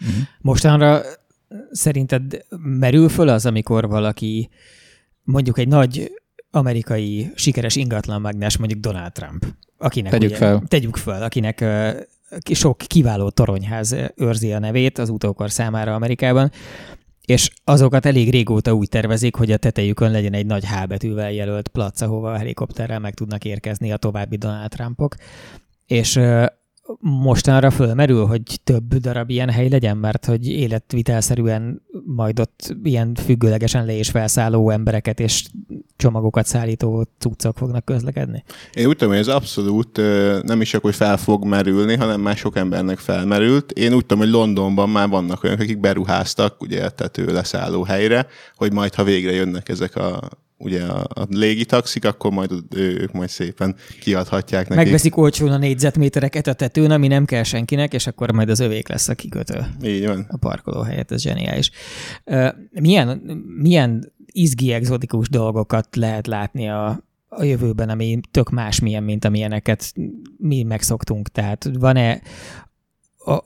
[0.00, 0.16] Uh-huh.
[0.40, 1.02] Mostanra
[1.70, 4.50] szerinted merül föl az, amikor valaki
[5.22, 6.10] mondjuk egy nagy
[6.50, 9.46] amerikai sikeres ingatlan mágnás, mondjuk Donald Trump,
[9.80, 10.62] akinek tegyük ugye, fel.
[10.68, 11.64] tegyük fel, akinek
[12.52, 16.50] sok kiváló toronyház őrzi a nevét az utókor számára Amerikában,
[17.24, 21.68] és azokat elég régóta úgy tervezik, hogy a tetejükön legyen egy nagy H betűvel jelölt
[21.68, 25.14] plac, ahova a helikopterrel meg tudnak érkezni a további Donald Trumpok.
[25.86, 26.20] És
[27.00, 33.84] mostanra fölmerül, hogy több darab ilyen hely legyen, mert hogy életvitelszerűen majd ott ilyen függőlegesen
[33.84, 35.44] le és felszálló embereket és
[35.96, 38.44] csomagokat szállító cuccok fognak közlekedni?
[38.72, 40.00] Én úgy tudom, hogy ez abszolút
[40.42, 43.72] nem is csak, hogy fel fog merülni, hanem már sok embernek felmerült.
[43.72, 48.72] Én úgy tudom, hogy Londonban már vannak olyanok, akik beruháztak ugye tető leszálló helyre, hogy
[48.72, 50.28] majd ha végre jönnek ezek a
[50.60, 54.84] ugye a, a légitaxik, akkor majd ők majd szépen kiadhatják nekik.
[54.84, 58.88] Megveszik olcsón a négyzetmétereket a tetőn, ami nem kell senkinek, és akkor majd az övék
[58.88, 59.66] lesz a kikötő.
[59.82, 60.26] Így van.
[60.28, 61.70] A parkoló helyett, ez zseniális.
[62.70, 63.22] Milyen,
[63.60, 69.92] milyen izgi exotikus dolgokat lehet látni a, a jövőben, ami tök más milyen, mint amilyeneket
[70.36, 71.28] mi megszoktunk.
[71.28, 72.20] Tehát van-e
[73.24, 73.38] a,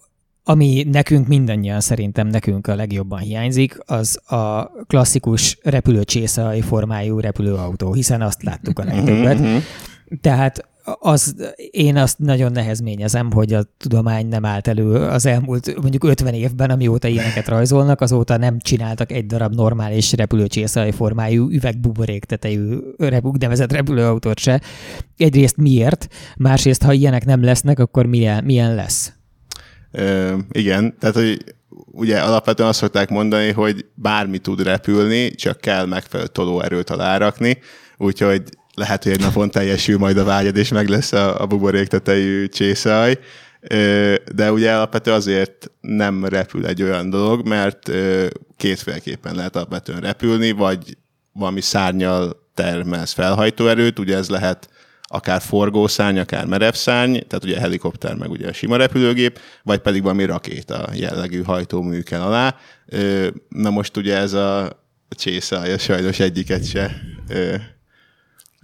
[0.47, 8.23] ami nekünk mindannyian szerintem nekünk a legjobban hiányzik, az a klasszikus repülőcsészai formájú repülőautó, hiszen
[8.23, 9.39] azt láttuk a legtöbbet.
[9.39, 9.57] Mhm, mhm.
[10.21, 10.69] Tehát
[11.01, 11.35] az,
[11.71, 16.71] én azt nagyon nehezményezem, hogy a tudomány nem állt elő az elmúlt mondjuk 50 évben,
[16.71, 22.79] amióta ilyeneket rajzolnak, azóta nem csináltak egy darab normális repülőcsészai formájú üvegbuborék tetejű
[23.39, 24.61] nevezett repülőautót se.
[25.17, 29.13] Egyrészt miért, másrészt ha ilyenek nem lesznek, akkor milyen, milyen lesz?
[30.51, 31.45] Igen, tehát hogy
[31.91, 37.59] ugye alapvetően azt szokták mondani, hogy bármi tud repülni, csak kell megfelelő tolóerőt alárakni,
[37.97, 38.43] úgyhogy
[38.75, 42.47] lehet, hogy egy napon teljesül majd a vágyad, és meg lesz a, a buborék tetejű
[42.47, 43.19] csészaj,
[44.35, 47.91] de ugye alapvetően azért nem repül egy olyan dolog, mert
[48.57, 50.97] kétféleképpen lehet alapvetően repülni, vagy
[51.33, 54.69] valami szárnyal termelsz felhajtóerőt, ugye ez lehet
[55.07, 60.25] akár forgószárny, akár merevszárny, tehát ugye helikopter, meg ugye a sima repülőgép, vagy pedig valami
[60.25, 62.57] rakéta jellegű hajtómű kell alá.
[63.49, 67.01] Na most ugye ez a csészalja sajnos egyiket se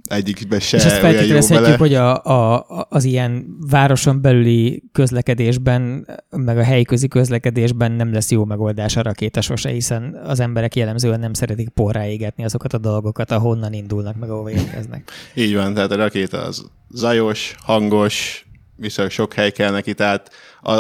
[0.09, 6.63] egyikbe se És ezt feltételezhetjük, hogy a, a, az ilyen városon belüli közlekedésben, meg a
[6.63, 11.33] helyi közi közlekedésben nem lesz jó megoldás a rakéta sose, hiszen az emberek jellemzően nem
[11.33, 15.11] szeretik porrá égetni azokat a dolgokat, ahonnan indulnak, meg ahova érkeznek.
[15.35, 18.45] Így van, tehát a rakéta az zajos, hangos,
[18.77, 20.31] viszonylag sok hely kell neki, tehát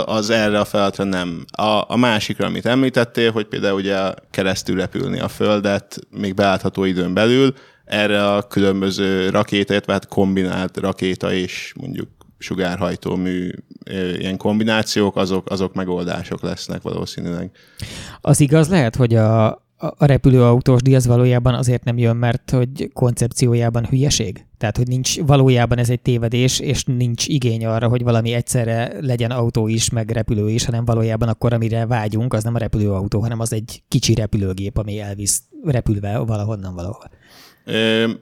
[0.04, 1.44] az erre a feladatra nem.
[1.50, 3.98] A, a másikra, amit említettél, hogy például ugye
[4.30, 7.54] keresztül repülni a Földet, még beállható időn belül,
[7.90, 13.50] erre a különböző rakéta, illetve hát kombinált rakéta és mondjuk sugárhajtómű
[14.18, 17.50] ilyen kombinációk, azok, azok megoldások lesznek valószínűleg.
[18.20, 22.90] Az igaz lehet, hogy a, a repülőautós díj az valójában azért nem jön, mert hogy
[22.92, 24.44] koncepciójában hülyeség?
[24.58, 29.30] Tehát, hogy nincs valójában ez egy tévedés, és nincs igény arra, hogy valami egyszerre legyen
[29.30, 33.40] autó is, meg repülő is, hanem valójában akkor, amire vágyunk, az nem a repülőautó, hanem
[33.40, 37.10] az egy kicsi repülőgép, ami elvisz repülve valahonnan valahol.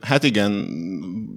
[0.01, 0.69] Hát igen,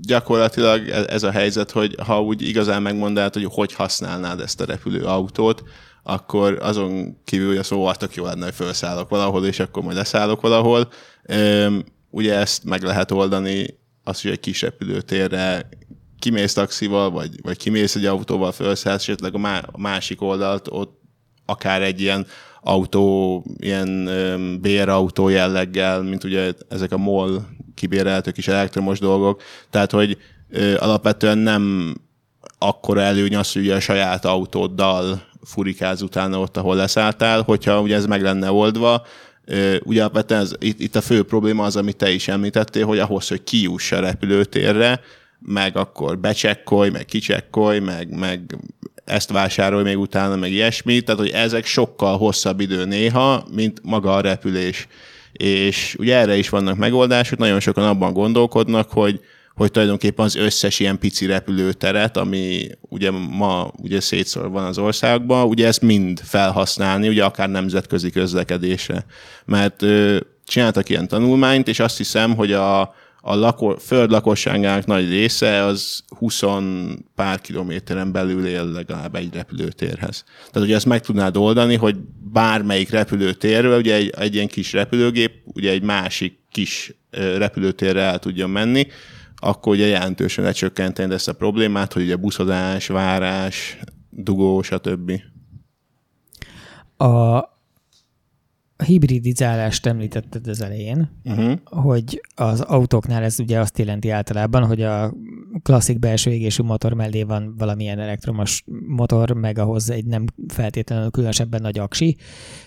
[0.02, 4.66] gyakorlatilag e-, ez a helyzet, hogy ha úgy igazán megmondanád, hogy hogy használnád ezt a
[4.66, 5.64] repülőautót,
[6.04, 9.95] akkor azon kívül, hogy a szó tök jó lenne, hogy felszállok valahol, és akkor majd
[9.95, 10.91] leszállok valahol.
[12.10, 13.66] Ugye ezt meg lehet oldani,
[14.04, 15.70] az, hogy egy kis repülőtérre
[16.20, 19.16] kimész taxival, vagy, vagy kimész egy autóval, felszállsz, és
[19.72, 20.99] a másik oldalt ott
[21.45, 22.26] akár egy ilyen
[22.62, 24.10] autó, ilyen
[24.62, 27.47] bérautó jelleggel, mint ugye ezek a MOL
[27.82, 29.42] kibérelhető kis elektromos dolgok.
[29.70, 30.18] Tehát, hogy
[30.50, 31.96] ö, alapvetően nem
[32.58, 38.06] akkora előny az, hogy a saját autóddal furikáz utána ott, ahol leszálltál, hogyha ugye ez
[38.06, 39.06] meg lenne oldva,
[39.84, 43.28] ugye alapvetően ez, itt, itt a fő probléma az, amit te is említettél, hogy ahhoz,
[43.28, 45.02] hogy kijuss a repülőtérre,
[45.40, 48.58] meg akkor becsekkolj, meg kicsekkolj, meg, meg
[49.06, 54.14] ezt vásárolj még utána, meg ilyesmi, tehát hogy ezek sokkal hosszabb idő néha, mint maga
[54.14, 54.88] a repülés.
[55.32, 59.20] És ugye erre is vannak megoldások, nagyon sokan abban gondolkodnak, hogy
[59.56, 65.48] hogy tulajdonképpen az összes ilyen pici repülőteret, ami ugye ma ugye szétszor van az országban,
[65.48, 69.06] ugye ezt mind felhasználni, ugye akár nemzetközi közlekedésre.
[69.46, 75.09] Mert ö, csináltak ilyen tanulmányt, és azt hiszem, hogy a, a lako- föld lakosságának nagy
[75.09, 76.41] része az 20
[77.15, 80.24] pár kilométeren belül él legalább egy repülőtérhez.
[80.51, 81.95] Tehát ugye ezt meg tudnád oldani, hogy
[82.32, 86.93] bármelyik repülőtérről, ugye egy, egy ilyen kis repülőgép, ugye egy másik kis
[87.38, 88.88] repülőtérre el tudjon menni,
[89.36, 93.78] akkor ugye jelentősen lecsökkenteni ezt a problémát, hogy ugye buszodás, várás,
[94.09, 95.11] dugó, stb.
[96.97, 97.39] A
[98.84, 101.54] hibridizálást említetted az elején, uh-huh.
[101.66, 105.14] hogy az autóknál ez ugye azt jelenti általában, hogy a
[105.62, 111.62] klasszik belső égésű motor mellé van valamilyen elektromos motor, meg ahhoz egy nem feltétlenül különösebben
[111.62, 112.18] nagy aksi,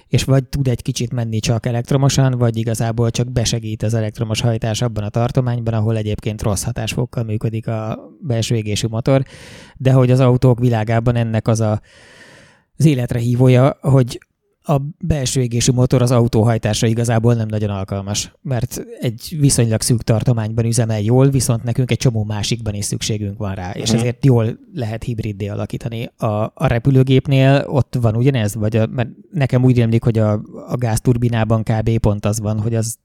[0.06, 4.82] és vagy tud egy kicsit menni csak elektromosan, vagy igazából csak besegít az elektromos hajtás
[4.82, 9.22] abban a tartományban, ahol egyébként rossz hatásfokkal működik a belső égésű motor,
[9.76, 11.80] de hogy az autók világában ennek az a
[12.78, 14.18] az életre hívója, hogy
[14.66, 20.64] a belső égésű motor az autóhajtásra igazából nem nagyon alkalmas, mert egy viszonylag szűk tartományban
[20.64, 23.98] üzemel jól, viszont nekünk egy csomó másikban is szükségünk van rá, és mhm.
[23.98, 26.10] ezért jól lehet hibriddé alakítani.
[26.16, 30.32] A, a repülőgépnél ott van ugyanez, vagy a, mert nekem úgy rémlik, hogy a,
[30.68, 31.98] a gázturbinában kb.
[31.98, 32.98] pont az van, hogy az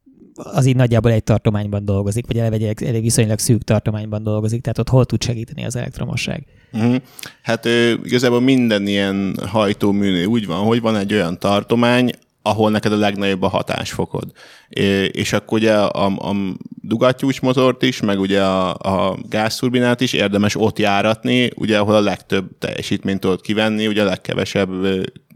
[0.43, 4.77] az így nagyjából egy tartományban dolgozik, vagy eleve egy, egy viszonylag szűk tartományban dolgozik, tehát
[4.77, 6.45] ott hol tud segíteni az elektromosság?
[6.77, 6.95] Mm.
[7.41, 7.65] Hát
[8.03, 12.11] igazából minden ilyen hajtóműnél úgy van, hogy van egy olyan tartomány,
[12.41, 14.31] ahol neked a legnagyobb a hatásfokod.
[15.11, 16.35] És akkor ugye a, a
[16.81, 22.01] dugattyús motort is, meg ugye a, a gázturbinát is érdemes ott járatni, ugye ahol a
[22.01, 24.69] legtöbb teljesítményt tudod kivenni, ugye a legkevesebb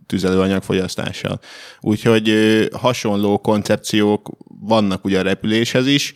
[0.05, 1.39] tüzelőanyag fogyasztással.
[1.81, 2.33] Úgyhogy
[2.71, 4.29] hasonló koncepciók
[4.63, 6.13] vannak ugye a repüléshez is.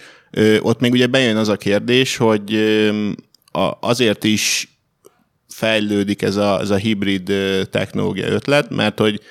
[0.60, 2.58] Ott még ugye bejön az a kérdés, hogy
[3.80, 4.78] azért is
[5.48, 7.34] fejlődik ez a, ez a hibrid
[7.72, 9.22] technológia ötlet, mert hogy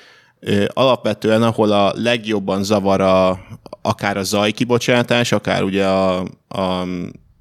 [0.67, 3.39] alapvetően, ahol a legjobban zavar a,
[3.81, 6.87] akár a zajkibocsátás, akár ugye a, a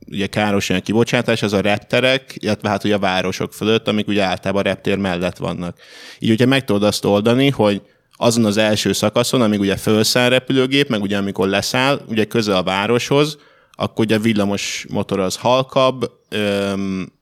[0.08, 4.22] ugye káros ilyen kibocsátás, az a repterek, illetve hát ugye a városok fölött, amik ugye
[4.22, 5.78] általában a reptér mellett vannak.
[6.18, 7.82] Így ugye meg tudod azt oldani, hogy
[8.16, 12.62] azon az első szakaszon, amíg ugye felszáll repülőgép, meg ugye amikor leszáll, ugye közel a
[12.62, 13.38] városhoz,
[13.72, 17.12] akkor ugye a villamos motor az halkabb, öm,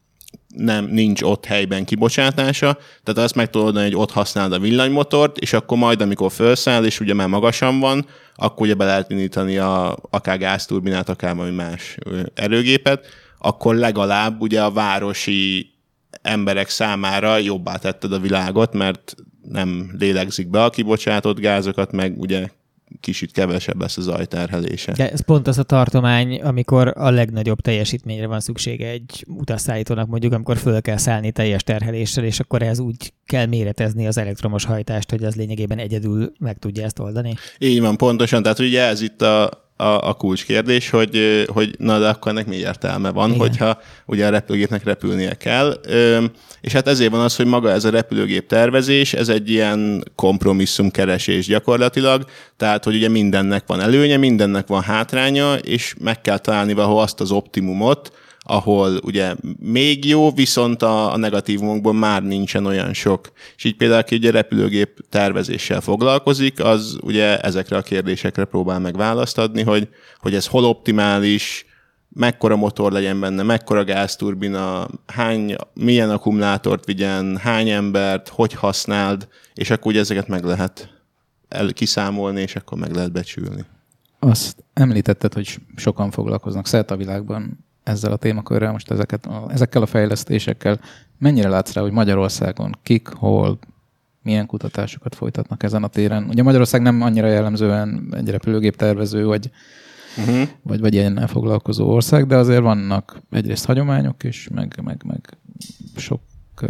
[0.56, 5.52] nem, nincs ott helyben kibocsátása, tehát azt meg tudod hogy ott használod a villanymotort, és
[5.52, 9.96] akkor majd, amikor felszáll, és ugye már magasan van, akkor ugye be lehet indítani a,
[10.10, 11.96] akár gázturbinát, akár valami más
[12.34, 13.06] erőgépet,
[13.38, 15.73] akkor legalább ugye a városi
[16.24, 19.14] emberek számára jobbá tetted a világot, mert
[19.48, 22.48] nem lélegzik be a kibocsátott gázokat, meg ugye
[23.00, 24.92] kicsit kevesebb lesz a zajterhelése.
[24.92, 30.32] De ez pont az a tartomány, amikor a legnagyobb teljesítményre van szüksége egy utasszállítónak, mondjuk
[30.32, 35.10] amikor föl kell szállni teljes terheléssel, és akkor ez úgy kell méretezni az elektromos hajtást,
[35.10, 37.34] hogy az lényegében egyedül meg tudja ezt oldani.
[37.58, 38.42] Így van, pontosan.
[38.42, 42.56] Tehát ugye ez itt a, a, a kulcskérdés, hogy, hogy na de akkor ennek mi
[42.56, 43.40] értelme van, Igen.
[43.40, 45.80] hogyha ugye a repülőgépnek repülnie kell.
[46.60, 50.90] És hát ezért van az, hogy maga ez a repülőgép tervezés, ez egy ilyen kompromisszum
[50.90, 52.24] keresés gyakorlatilag,
[52.56, 57.20] tehát hogy ugye mindennek van előnye, mindennek van hátránya, és meg kell találni valahol azt
[57.20, 58.12] az optimumot,
[58.46, 63.32] ahol ugye még jó, viszont a, a negatívumokból már nincsen olyan sok.
[63.56, 68.96] És így például, aki ugye repülőgép tervezéssel foglalkozik, az ugye ezekre a kérdésekre próbál meg
[68.96, 69.88] választ adni, hogy,
[70.20, 71.66] hogy ez hol optimális,
[72.08, 79.70] mekkora motor legyen benne, mekkora gázturbina, hány, milyen akkumulátort vigyen, hány embert, hogy használd, és
[79.70, 80.88] akkor ugye ezeket meg lehet
[81.48, 83.64] el, kiszámolni, és akkor meg lehet becsülni.
[84.18, 89.86] Azt említetted, hogy sokan foglalkoznak szerte a világban ezzel a témakörrel, most ezeket, ezekkel a
[89.86, 90.80] fejlesztésekkel.
[91.18, 93.58] Mennyire látsz rá, hogy Magyarországon kik, hol,
[94.22, 96.24] milyen kutatásokat folytatnak ezen a téren?
[96.28, 99.50] Ugye Magyarország nem annyira jellemzően egy repülőgép tervező, vagy,
[100.18, 100.48] uh-huh.
[100.62, 105.36] vagy, vagy ilyennel foglalkozó ország, de azért vannak egyrészt hagyományok is, meg, meg, meg
[105.96, 106.20] sok
[106.62, 106.68] uh,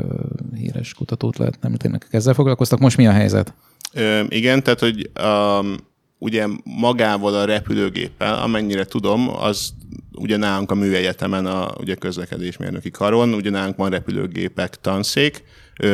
[0.54, 2.78] híres kutatót lehet említeni, akik ezzel foglalkoztak.
[2.78, 3.54] Most mi a helyzet?
[3.92, 5.76] Ö, igen, tehát hogy um,
[6.24, 9.74] ugye magával a repülőgéppel, amennyire tudom, az
[10.12, 15.44] ugye nálunk a műegyetemen, a ugye közlekedésmérnöki karon, ugye nálunk van repülőgépek tanszék,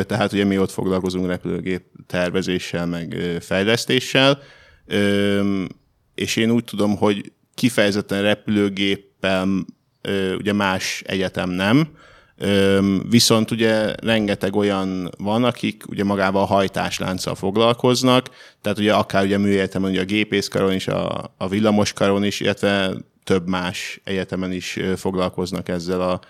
[0.07, 4.39] tehát ugye mi ott foglalkozunk repülőgép tervezéssel, meg fejlesztéssel,
[6.15, 9.49] és én úgy tudom, hogy kifejezetten repülőgéppel
[10.39, 11.89] ugye más egyetem nem,
[13.09, 18.27] Viszont ugye rengeteg olyan van, akik ugye magával a hajtáslánccal foglalkoznak,
[18.63, 22.93] tehát ugye akár ugye műegyetemen ugye a gépészkaron is, a, a villamoskaron is, illetve
[23.25, 26.21] több más egyetemen is foglalkoznak ezzel a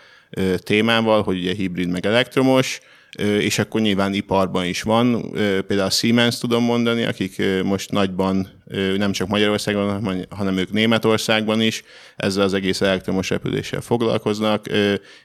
[0.56, 2.80] témával, hogy ugye hibrid meg elektromos,
[3.18, 5.30] és akkor nyilván iparban is van.
[5.66, 8.48] Például a Siemens tudom mondani, akik most nagyban
[8.96, 11.82] nem csak Magyarországon, hanem ők Németországban is
[12.16, 14.66] ezzel az egész elektromos repüléssel foglalkoznak,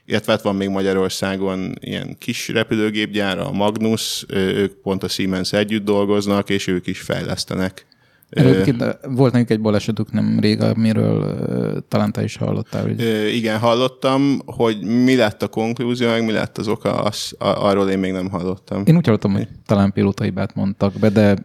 [0.06, 5.86] illetve hát van még Magyarországon ilyen kis repülőgépgyár, a Magnus, ők pont a Siemens együtt
[5.86, 7.86] dolgoznak, és ők is fejlesztenek
[8.30, 12.82] Egyébként volt nekik egy balesetuk nem rég, amiről talán te is hallottál.
[12.82, 13.02] Hogy...
[13.36, 18.00] Igen, hallottam, hogy mi lett a konklúzió, meg mi lett az oka, az, arról én
[18.00, 18.84] még nem hallottam.
[18.86, 21.36] Én úgy hallottam, hogy talán pilótaibát mondtak be, de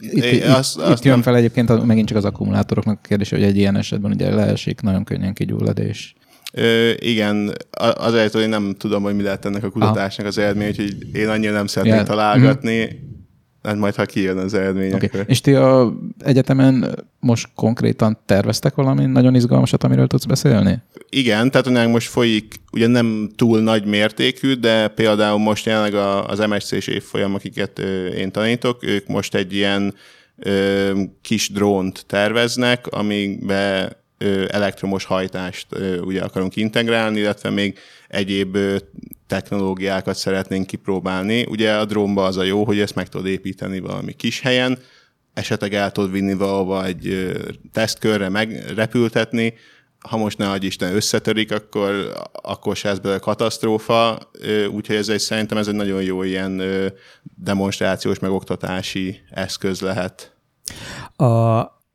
[0.00, 1.22] itt, itt, azt, itt azt jön nem...
[1.22, 5.04] fel egyébként megint csak az akkumulátoroknak a kérdés, hogy egy ilyen esetben ugye leesik, nagyon
[5.04, 6.14] könnyen kigyullad, és
[6.52, 7.52] Ö, igen,
[7.94, 11.28] azért, hogy én nem tudom, hogy mi lett ennek a kutatásnak az eredmény, úgyhogy én
[11.28, 12.06] annyira nem szeretném yeah.
[12.06, 12.84] találgatni.
[12.84, 13.15] Mm.
[13.66, 14.92] Hát majd, ha kijön az eredmény.
[14.92, 15.08] Okay.
[15.12, 15.24] Akkor...
[15.26, 20.78] És ti a egyetemen most konkrétan terveztek valami nagyon izgalmasat, amiről tudsz beszélni?
[21.08, 25.94] Igen, tehát most folyik, ugye nem túl nagy mértékű, de például most jelenleg
[26.26, 27.78] az MSC-s évfolyam, akiket
[28.16, 29.94] én tanítok, ők most egy ilyen
[30.36, 33.96] ö, kis drónt terveznek, amiben
[34.48, 35.66] elektromos hajtást
[36.04, 38.58] ugye akarunk integrálni, illetve még egyéb
[39.26, 41.44] technológiákat szeretnénk kipróbálni.
[41.48, 44.78] Ugye a drónba az a jó, hogy ezt meg tudod építeni valami kis helyen,
[45.34, 47.32] esetleg el tudod vinni valahova egy
[47.72, 49.54] tesztkörre megrepültetni,
[49.98, 54.18] ha most ne Isten összetörik, akkor, akkor se ez belőle katasztrófa,
[54.70, 56.62] úgyhogy ez egy, szerintem ez egy nagyon jó ilyen
[57.22, 60.36] demonstrációs, megoktatási eszköz lehet.
[61.16, 61.26] A,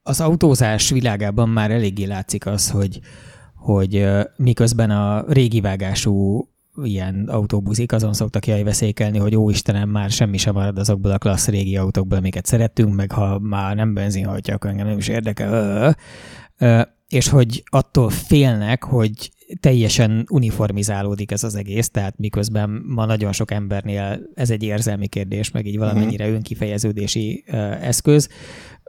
[0.04, 3.00] az autózás világában már eléggé látszik az, hogy,
[3.56, 4.06] hogy
[4.36, 6.46] miközben a régi vágású
[6.84, 11.18] ilyen autóbuzik, azon szoktak jaj veszékelni, hogy ó Istenem, már semmi sem marad azokból a
[11.18, 15.96] klassz régi autókból, amiket szerettünk, meg ha már nem benzinhajtja, akkor engem nem is érdekel.
[17.08, 23.52] És hogy attól félnek, hogy teljesen uniformizálódik ez az egész, tehát miközben ma nagyon sok
[23.52, 26.34] embernél ez egy érzelmi kérdés, meg így valamennyire mhm.
[26.34, 27.44] önkifejeződési
[27.82, 28.30] eszköz,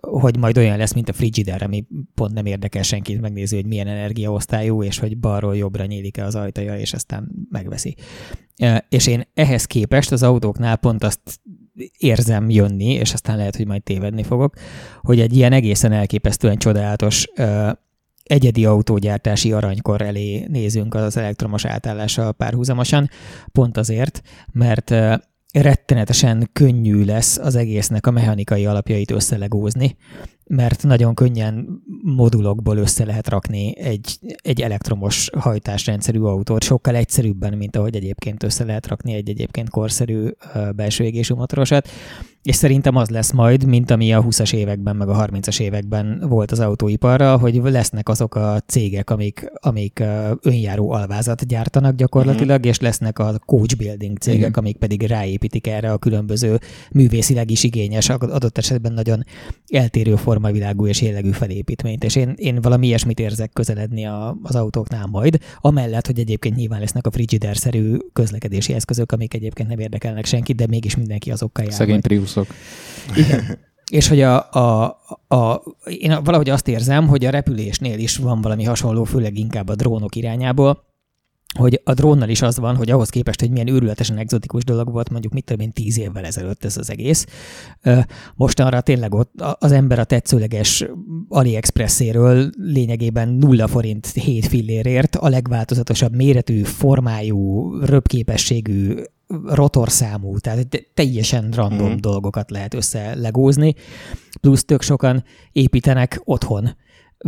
[0.09, 3.87] hogy majd olyan lesz, mint a Frigider, ami pont nem érdekel senkit megnézni, hogy milyen
[3.87, 7.97] energiaosztályú, és hogy balról jobbra nyílik-e az ajtaja, és aztán megveszi.
[8.89, 11.21] És én ehhez képest az autóknál pont azt
[11.97, 14.55] érzem jönni, és aztán lehet, hogy majd tévedni fogok,
[15.01, 17.27] hogy egy ilyen egészen elképesztően csodálatos
[18.23, 23.09] egyedi autógyártási aranykor elé nézünk az elektromos átállással párhuzamosan,
[23.53, 24.23] pont azért,
[24.53, 24.95] mert
[25.53, 29.97] rettenetesen könnyű lesz az egésznek a mechanikai alapjait összelegózni,
[30.47, 37.77] mert nagyon könnyen modulokból össze lehet rakni egy, egy elektromos hajtásrendszerű autót, sokkal egyszerűbben, mint
[37.77, 40.29] ahogy egyébként össze lehet rakni egy egyébként korszerű
[40.75, 41.89] belső égésű motorosat,
[42.43, 46.51] és szerintem az lesz majd, mint ami a 20-as években, meg a 30-as években volt
[46.51, 50.03] az autóiparra, hogy lesznek azok a cégek, amik, amik
[50.43, 52.69] önjáró alvázat gyártanak gyakorlatilag, mm-hmm.
[52.69, 54.53] és lesznek a coach building cégek, Igen.
[54.53, 56.59] amik pedig ráépítik erre a különböző
[56.93, 59.25] művészileg is igényes, adott esetben nagyon
[59.69, 62.05] eltérő formavilágú és jellegű felépítményt.
[62.05, 66.81] És én, én valami ilyesmit érzek közeledni a, az autóknál majd, amellett, hogy egyébként nyilván
[66.81, 71.75] lesznek a frigider-szerű közlekedési eszközök, amik egyébként nem érdekelnek senkit, de mégis mindenki azokkal jár.
[71.75, 72.01] Szegény
[72.33, 72.55] Priusok.
[73.17, 73.45] Igen.
[73.91, 74.85] És hogy a, a,
[75.29, 79.75] a, én valahogy azt érzem, hogy a repülésnél is van valami hasonló, főleg inkább a
[79.75, 80.85] drónok irányából,
[81.59, 85.11] hogy a drónnal is az van, hogy ahhoz képest, hogy milyen őrületesen egzotikus dolog volt,
[85.11, 87.27] mondjuk mit tudom én tíz évvel ezelőtt ez az egész.
[88.35, 90.85] Mostanra tényleg ott az ember a tetszőleges
[91.29, 98.95] AliExpresséről lényegében nulla forint 7 fillérért a legváltozatosabb méretű, formájú, röpképességű
[99.45, 101.97] rotorszámú, tehát teljesen random mm.
[101.97, 103.75] dolgokat lehet összelegózni,
[104.41, 106.77] plusz tök sokan építenek otthon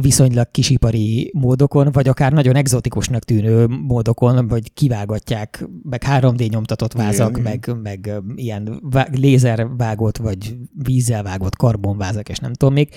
[0.00, 7.38] viszonylag kisipari módokon, vagy akár nagyon exotikusnak tűnő módokon, vagy kivágatják, meg 3D nyomtatott vázak,
[7.38, 8.82] igen, meg, meg ilyen
[9.12, 12.88] lézervágott, vagy vízzel vágott karbonvázak, és nem tudom még,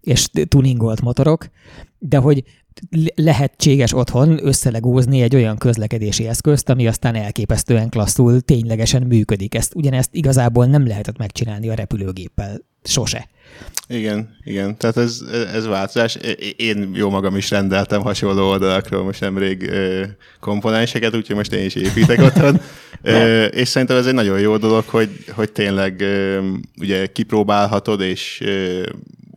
[0.00, 1.48] és tuningolt motorok,
[1.98, 2.44] de hogy
[3.14, 9.54] lehetséges otthon összelegózni egy olyan közlekedési eszközt, ami aztán elképesztően klasszul ténylegesen működik.
[9.54, 13.28] Ezt ugyanezt igazából nem lehetett megcsinálni a repülőgéppel sose.
[13.88, 14.76] Igen, igen.
[14.76, 15.20] Tehát ez,
[15.54, 16.18] ez változás.
[16.56, 19.70] Én jó magam is rendeltem hasonló oldalakról most nemrég
[20.40, 22.60] komponenseket, úgyhogy most én is építek otthon.
[23.50, 26.04] és szerintem ez egy nagyon jó dolog, hogy, hogy tényleg
[26.80, 28.42] ugye kipróbálhatod, és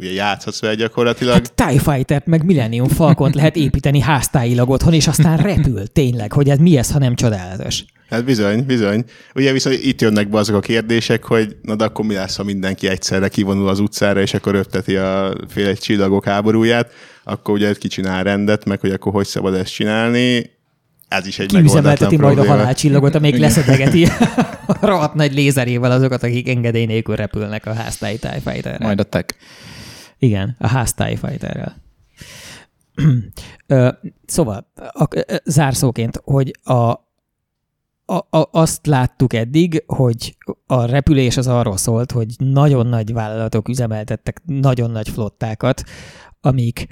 [0.01, 1.33] ugye játszhatsz vele gyakorlatilag.
[1.33, 6.49] Hát TIE Fighter-t meg Millennium Falcont lehet építeni háztáilag otthon, és aztán repül tényleg, hogy
[6.49, 7.83] ez mi ez, ha nem csodálatos.
[8.09, 9.03] Hát bizony, bizony.
[9.35, 12.43] Ugye viszont itt jönnek be azok a kérdések, hogy na de akkor mi lesz, ha
[12.43, 16.91] mindenki egyszerre kivonul az utcára, és akkor ötteti a fél csillagok háborúját,
[17.23, 20.49] akkor ugye kicsinál rendet, meg hogy akkor hogy szabad ezt csinálni.
[21.07, 24.07] Ez is egy Kiüzemelteti majd a halálcsillagot, amíg leszedegeti
[24.67, 28.19] a rohadt nagy lézerével azokat, akik engedély nélkül repülnek a háztáji
[28.79, 29.35] Majd a tech.
[30.21, 31.75] Igen, a ház TIE Fighterrel.
[34.25, 35.07] szóval, a,
[35.43, 42.27] zárszóként, hogy a, a, a, azt láttuk eddig, hogy a repülés az arról szólt, hogy
[42.37, 45.83] nagyon nagy vállalatok üzemeltettek nagyon nagy flottákat,
[46.41, 46.87] amik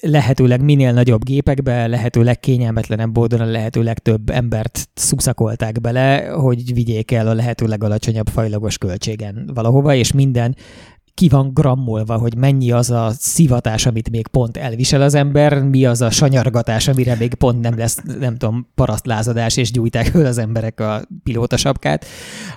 [0.00, 7.10] lehetőleg minél nagyobb gépekbe, lehetőleg kényelmetlenebb módon a lehető legtöbb embert szuszakolták bele, hogy vigyék
[7.10, 10.56] el a lehető legalacsonyabb fajlagos költségen valahova, és minden
[11.18, 15.84] ki van grammolva, hogy mennyi az a szivatás, amit még pont elvisel az ember, mi
[15.84, 20.38] az a sanyargatás, amire még pont nem lesz, nem tudom, parasztlázadás, és gyújták föl az
[20.38, 22.06] emberek a pilótasapkát,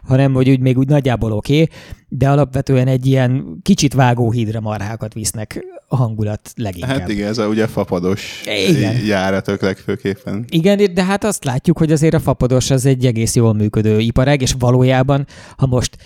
[0.07, 1.75] hanem hogy úgy még úgy nagyjából oké, okay,
[2.07, 6.99] de alapvetően egy ilyen kicsit vágóhídra marhákat visznek a hangulat leginkább.
[6.99, 9.05] Hát igen, ez a ugye fapados igen.
[9.05, 10.45] járatok legfőképpen.
[10.49, 14.41] Igen, de hát azt látjuk, hogy azért a fapados az egy egész jól működő iparág,
[14.41, 15.97] és valójában, ha most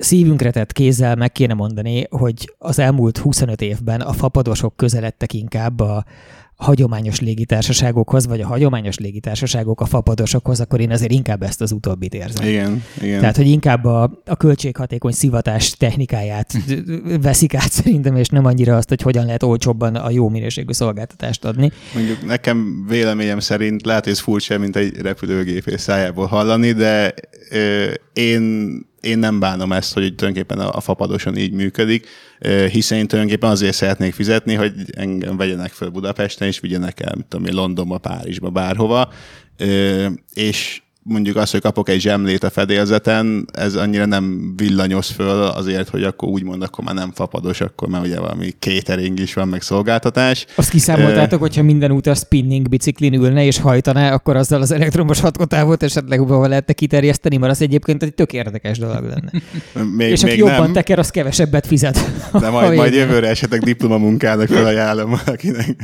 [0.00, 5.80] szívünkre tett kézzel meg kéne mondani, hogy az elmúlt 25 évben a fapadosok közeledtek inkább
[5.80, 6.04] a,
[6.56, 12.14] hagyományos légitársaságokhoz, vagy a hagyományos légitársaságok a fapadosokhoz, akkor én azért inkább ezt az utóbbit
[12.14, 12.48] érzem.
[12.48, 13.20] Igen, igen.
[13.20, 16.52] Tehát, hogy inkább a, a költséghatékony szivatás technikáját
[17.20, 21.44] veszik át szerintem, és nem annyira azt, hogy hogyan lehet olcsóbban a jó minőségű szolgáltatást
[21.44, 21.72] adni.
[21.94, 27.14] Mondjuk nekem véleményem szerint lehet, hogy ez furcsa, mint egy repülőgépész szájából hallani, de
[27.50, 32.06] ö, én én nem bánom ezt, hogy tulajdonképpen a, a fapadoson így működik,
[32.70, 37.26] hiszen én tulajdonképpen azért szeretnék fizetni, hogy engem vegyenek föl Budapesten, és vigyenek el, mit
[37.26, 39.12] tudom én, Londonba, Párizsba, bárhova,
[40.34, 45.88] és mondjuk az, hogy kapok egy zsemlét a fedélzeten, ez annyira nem villanyoz föl azért,
[45.88, 49.62] hogy akkor úgymond akkor már nem fapados, akkor már ugye valami catering is van, meg
[49.62, 50.46] szolgáltatás.
[50.54, 55.20] Azt kiszámoltátok, hogyha minden út a spinning biciklin ülne és hajtaná, akkor azzal az elektromos
[55.20, 59.30] hatkotávot esetleg hova lehetne kiterjeszteni, mert az egyébként egy tök érdekes dolog lenne.
[59.96, 60.72] még, és aki jobban nem.
[60.72, 62.10] teker, az kevesebbet fizet.
[62.32, 65.76] De majd, majd jövőre esetleg diplomamunkának felajánlom valakinek.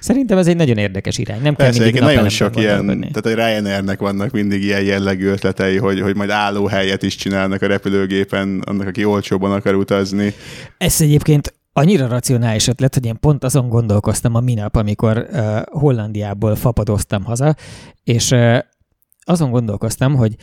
[0.00, 1.42] Szerintem ez egy nagyon érdekes irány.
[1.42, 5.78] Nem Persze, kell nagyon sok ilyen, tehát a Ryanairnek van vannak mindig ilyen jellegű ötletei,
[5.78, 10.34] hogy, hogy majd állóhelyet is csinálnak a repülőgépen, annak, aki olcsóban akar utazni.
[10.78, 16.56] Ez egyébként annyira racionális ötlet, hogy én pont azon gondolkoztam a minap, amikor uh, Hollandiából
[16.56, 17.56] fapadoztam haza,
[18.04, 18.58] és uh,
[19.24, 20.34] azon gondolkoztam, hogy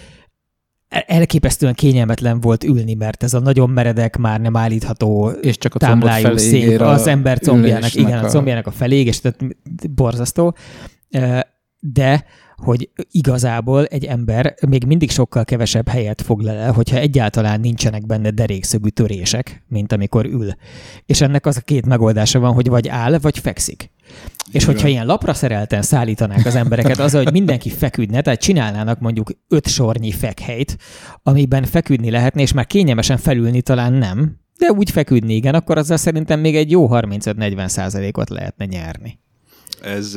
[0.89, 5.79] elképesztően kényelmetlen volt ülni, mert ez a nagyon meredek, már nem állítható és csak a
[5.79, 9.39] támlájú szék az ember combjának, igen, a, a combjának a felég, és tehát
[9.95, 10.55] borzasztó.
[11.79, 12.25] De
[12.61, 18.31] hogy igazából egy ember még mindig sokkal kevesebb helyet foglal el, hogyha egyáltalán nincsenek benne
[18.31, 20.51] derékszögű törések, mint amikor ül.
[21.05, 23.91] És ennek az a két megoldása van, hogy vagy áll, vagy fekszik.
[24.51, 29.31] És hogyha ilyen lapra szerelten szállítanák az embereket az, hogy mindenki feküdne, tehát csinálnának mondjuk
[29.47, 30.77] öt sornyi fekhelyt,
[31.23, 35.97] amiben feküdni lehetne, és már kényelmesen felülni talán nem, de úgy feküdni igen, akkor azzal
[35.97, 39.19] szerintem még egy jó 35-40 százalékot lehetne nyerni
[39.81, 40.15] ez,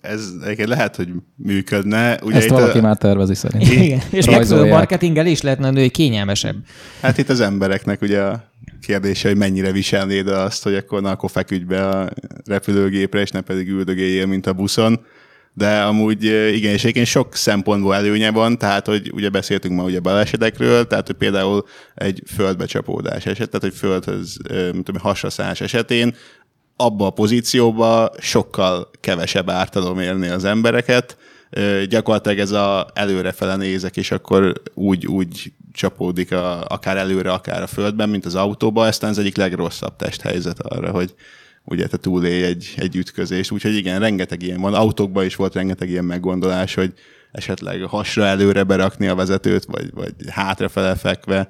[0.00, 2.18] ez lehet, hogy működne.
[2.22, 2.82] Ugye Ezt valaki a...
[2.82, 3.82] már tervezi szerintem.
[3.82, 6.56] Igen, és megfelelő marketinggel is lehetne nő, hogy kényelmesebb.
[7.00, 11.30] Hát itt az embereknek ugye a kérdése, hogy mennyire viselnéd azt, hogy akkor, na, akkor
[11.30, 12.10] feküdj be a
[12.44, 15.00] repülőgépre, és ne pedig üldögéljél, mint a buszon.
[15.56, 20.00] De amúgy igen, és egyébként sok szempontból előnye van, tehát hogy ugye beszéltünk ma ugye
[20.00, 21.64] balesetekről, tehát hogy például
[21.94, 24.38] egy földbecsapódás eset, tehát hogy földhöz,
[24.72, 26.14] mint tudom, hasraszás esetén
[26.76, 31.16] abba a pozícióba sokkal kevesebb ártalom érni az embereket.
[31.88, 37.66] Gyakorlatilag ez a előrefele nézek, és akkor úgy, úgy csapódik a, akár előre, akár a
[37.66, 38.86] földben, mint az autóba.
[38.86, 41.14] Ezt az egyik legrosszabb testhelyzet arra, hogy
[41.64, 43.50] ugye te túlélj egy, egy ütközést.
[43.50, 44.74] Úgyhogy igen, rengeteg ilyen van.
[44.74, 46.92] Autókban is volt rengeteg ilyen meggondolás, hogy
[47.32, 51.48] esetleg hasra előre berakni a vezetőt, vagy, vagy hátrafele fekve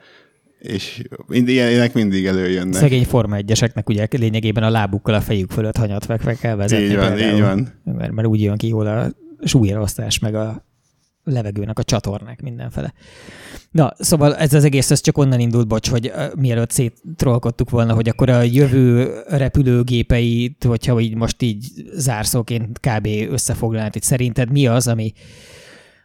[0.65, 2.75] és ilyenek mindig előjönnek.
[2.75, 6.85] Szegény Forma 1 ugye lényegében a lábukkal a fejük fölött hanyat fekve kell vezetni.
[6.85, 7.73] Így van, például, így van.
[7.85, 9.13] Mert, mert úgy jön ki jól a
[9.45, 10.65] súlyelosztás, meg a
[11.25, 12.93] levegőnek a csatornák mindenfele.
[13.71, 17.95] Na, szóval ez az egész ez csak onnan indult, bocs, hogy uh, mielőtt széttrollkodtuk volna,
[17.95, 23.09] hogy akkor a jövő repülőgépeit, hogyha így most így zárszóként kb.
[23.31, 25.13] összefoglalnád, hogy szerinted mi az, ami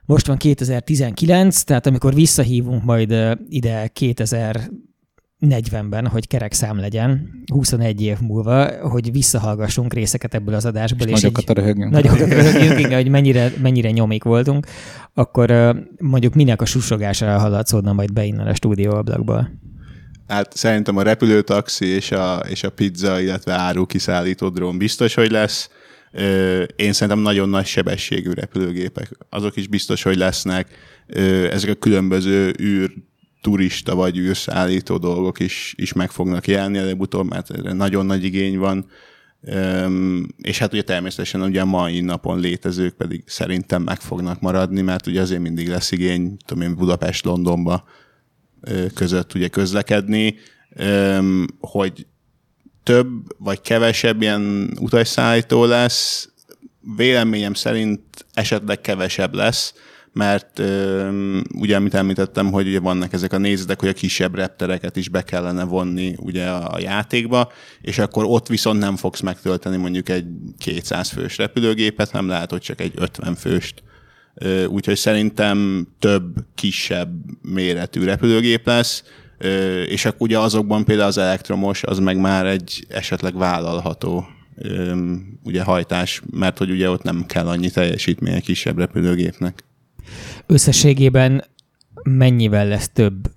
[0.09, 8.19] most van 2019, tehát amikor visszahívunk majd ide 2040-ben, hogy kerek szám legyen, 21 év
[8.19, 11.07] múlva, hogy visszahallgassunk részeket ebből az adásból.
[11.07, 11.91] És, és nagyokat röhögjünk.
[11.91, 14.65] Nagyokat röhögjünk, igen, hogy mennyire, mennyire nyomik voltunk,
[15.13, 19.51] akkor mondjuk minek a susogására hallatszódna majd be innen a stúdióablakból.
[20.27, 25.31] Hát szerintem a repülőtaxi és a, és a pizza, illetve áru kiszállító drón biztos, hogy
[25.31, 25.69] lesz
[26.75, 30.67] én szerintem nagyon nagy sebességű repülőgépek, azok is biztos, hogy lesznek.
[31.51, 32.91] Ezek a különböző űr
[33.41, 38.57] turista vagy űrszállító dolgok is, is meg fognak jelenni előbb-utóbb, mert erre nagyon nagy igény
[38.57, 38.85] van.
[39.41, 44.81] Um, és hát ugye természetesen ugye a mai napon létezők pedig szerintem meg fognak maradni,
[44.81, 47.83] mert ugye azért mindig lesz igény, tudom én, Budapest-Londonba
[48.93, 50.35] között ugye közlekedni,
[50.79, 52.05] um, hogy
[52.89, 56.29] több vagy kevesebb ilyen utasszállító lesz,
[56.95, 58.01] véleményem szerint
[58.33, 59.73] esetleg kevesebb lesz,
[60.13, 60.61] mert
[61.53, 65.21] ugye, amit említettem, hogy ugye vannak ezek a nézetek, hogy a kisebb reptereket is be
[65.21, 70.25] kellene vonni ugye a játékba, és akkor ott viszont nem fogsz megtölteni mondjuk egy
[70.57, 73.83] 200 fős repülőgépet, hanem lehet, hogy csak egy 50 főst.
[74.67, 77.11] Úgyhogy szerintem több kisebb
[77.41, 79.03] méretű repülőgép lesz,
[79.87, 84.27] és akkor ugye azokban például az elektromos, az meg már egy esetleg vállalható
[85.43, 89.63] ugye hajtás, mert hogy ugye ott nem kell annyi teljesítmény egy kisebb repülőgépnek.
[90.45, 91.43] Összességében
[92.03, 93.31] mennyivel lesz több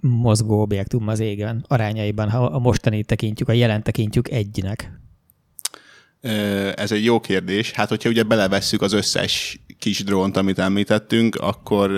[0.00, 4.90] mozgó objektum az égen arányaiban, ha a mostani tekintjük, a jelen tekintjük egynek?
[6.74, 7.70] Ez egy jó kérdés.
[7.72, 11.90] Hát, hogyha ugye belevesszük az összes kis drónt, amit említettünk, akkor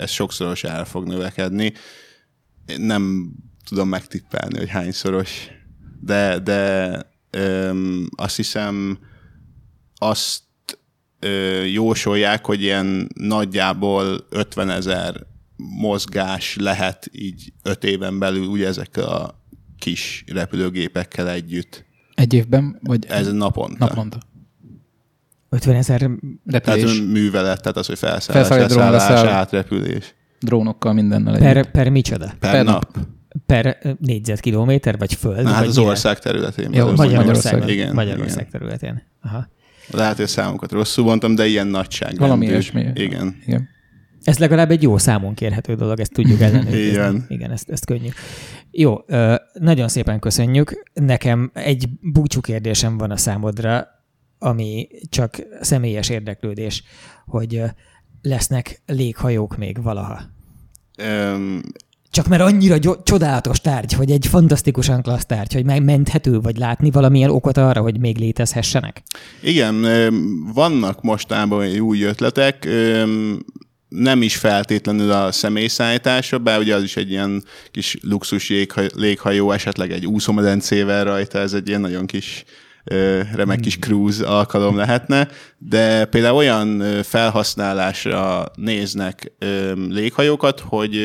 [0.00, 1.72] ez sokszoros el fog növekedni.
[2.76, 3.32] Nem
[3.64, 5.48] tudom megtippelni, hogy hányszoros,
[6.00, 7.00] de, de
[7.30, 8.98] öm, azt hiszem
[9.96, 10.42] azt
[11.18, 19.04] ö, jósolják, hogy ilyen nagyjából 50 ezer mozgás lehet így öt éven belül ugye ezekkel
[19.04, 19.40] a
[19.78, 21.84] kis repülőgépekkel együtt.
[22.14, 22.78] Egy évben?
[22.82, 23.86] Vagy Ez naponta.
[23.86, 24.18] Naponta.
[25.48, 26.00] 50 ezer
[26.44, 26.82] repülés.
[26.92, 30.14] Tehát művelet, tehát az, hogy felszállás, felszállás, átrepülés.
[30.42, 31.70] Drónokkal mindennel per, együtt.
[31.70, 32.32] per micsoda?
[32.40, 32.98] Per, Per nap.
[33.46, 35.42] Per négyzetkilométer, vagy föld?
[35.42, 35.88] Na, hát vagy az mire?
[35.88, 36.72] ország területén.
[36.72, 36.94] Jó, belül.
[36.94, 37.68] Magyarországon.
[37.68, 38.50] Igen, Magyarország igen.
[38.50, 39.02] területén.
[39.20, 39.48] Aha.
[39.90, 42.18] Lehet, hogy a számokat rosszul mondtam, de ilyen nagyság.
[42.18, 42.86] Valami ilyesmi.
[42.94, 43.36] Igen.
[43.46, 43.68] Igen.
[44.24, 46.88] Ez legalább egy jó számon kérhető dolog, ezt tudjuk ellenőrizni.
[46.90, 47.24] Igen.
[47.28, 48.08] Igen, ezt, ezt könnyű.
[48.70, 50.82] Jó, ö, nagyon szépen köszönjük.
[50.92, 53.86] Nekem egy búcsú kérdésem van a számodra,
[54.38, 56.82] ami csak személyes érdeklődés,
[57.26, 57.64] hogy ö,
[58.22, 60.20] lesznek léghajók még valaha.
[60.96, 61.62] Öm,
[62.10, 66.90] Csak mert annyira gyo- csodálatos tárgy, hogy egy fantasztikusan klassz tárgy, hogy megmenthető, vagy látni
[66.90, 69.02] valamilyen okot arra, hogy még létezhessenek?
[69.42, 69.84] Igen,
[70.54, 72.68] vannak mostában új ötletek,
[73.88, 78.52] nem is feltétlenül a személyszállításra, bár ugye az is egy ilyen kis luxus
[78.94, 82.44] léghajó, esetleg egy úszómedencével rajta, ez egy ilyen nagyon kis
[83.34, 85.28] remek kis cruise alkalom lehetne,
[85.58, 89.32] de például olyan felhasználásra néznek
[89.88, 91.00] léghajókat, hogy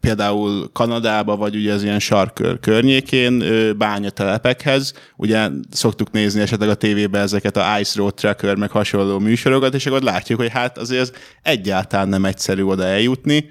[0.00, 3.44] például Kanadába, vagy ugye az ilyen sarkör környékén
[3.78, 9.74] bányatelepekhez, ugye szoktuk nézni esetleg a tévében ezeket a Ice Road Tracker, meg hasonló műsorokat,
[9.74, 11.12] és akkor látjuk, hogy hát azért ez
[11.42, 13.50] egyáltalán nem egyszerű oda eljutni,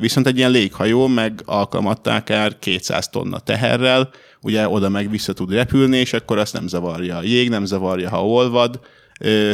[0.00, 4.10] viszont egy ilyen léghajó meg alkalmatta akár 200 tonna teherrel,
[4.42, 8.08] ugye oda meg vissza tud repülni, és akkor azt nem zavarja a jég, nem zavarja,
[8.08, 8.80] ha olvad,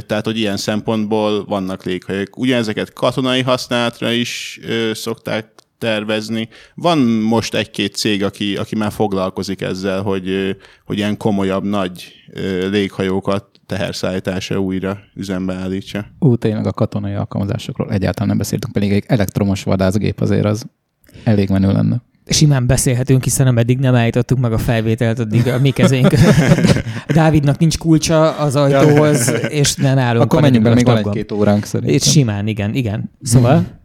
[0.06, 2.38] Tehát, hogy ilyen szempontból vannak léghajók.
[2.38, 4.60] Ugyanezeket katonai használatra is
[4.92, 6.48] szokták tervezni.
[6.74, 12.12] Van most egy-két cég, aki, aki már foglalkozik ezzel, hogy, hogy ilyen komolyabb, nagy
[12.70, 16.06] léghajókat teherszállításra újra üzembe állítsa.
[16.18, 20.66] Ú, tényleg a katonai alkalmazásokról egyáltalán nem beszéltünk, pedig egy elektromos vadászgép azért az
[21.24, 22.02] elég menő lenne.
[22.26, 26.14] Simán beszélhetünk, hiszen ameddig nem állítottuk meg a felvételt, addig a mi kezénk.
[27.14, 31.58] Dávidnak nincs kulcsa az ajtóhoz, és ne nálunk Akkor menjünk bele, még van egy-két óránk
[31.58, 31.98] Itt szerintem.
[31.98, 33.10] simán, igen, igen.
[33.22, 33.80] Szóval,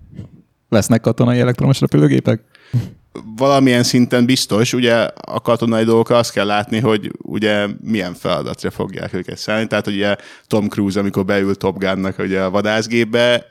[0.70, 2.42] Lesznek katonai elektromos repülőgépek?
[3.36, 9.14] Valamilyen szinten biztos, ugye a katonai dolgokra azt kell látni, hogy ugye milyen feladatra fogják
[9.14, 9.68] őket szállni.
[9.68, 10.16] Tehát ugye
[10.48, 13.46] Tom Cruise, amikor beül Top Gun-nak ugye a vadászgépbe,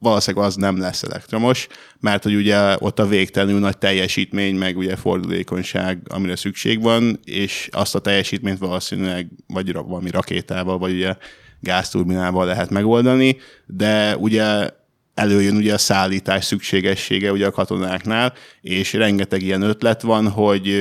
[0.00, 1.66] valószínűleg az nem lesz elektromos,
[2.00, 7.68] mert hogy ugye ott a végtelenül nagy teljesítmény, meg ugye fordulékonyság, amire szükség van, és
[7.72, 11.16] azt a teljesítményt valószínűleg vagy valami rakétával, vagy ugye
[11.60, 13.36] gázturbinával lehet megoldani,
[13.66, 14.68] de ugye
[15.14, 20.74] előjön ugye a szállítás szükségessége ugye a katonáknál, és rengeteg ilyen ötlet van, hogy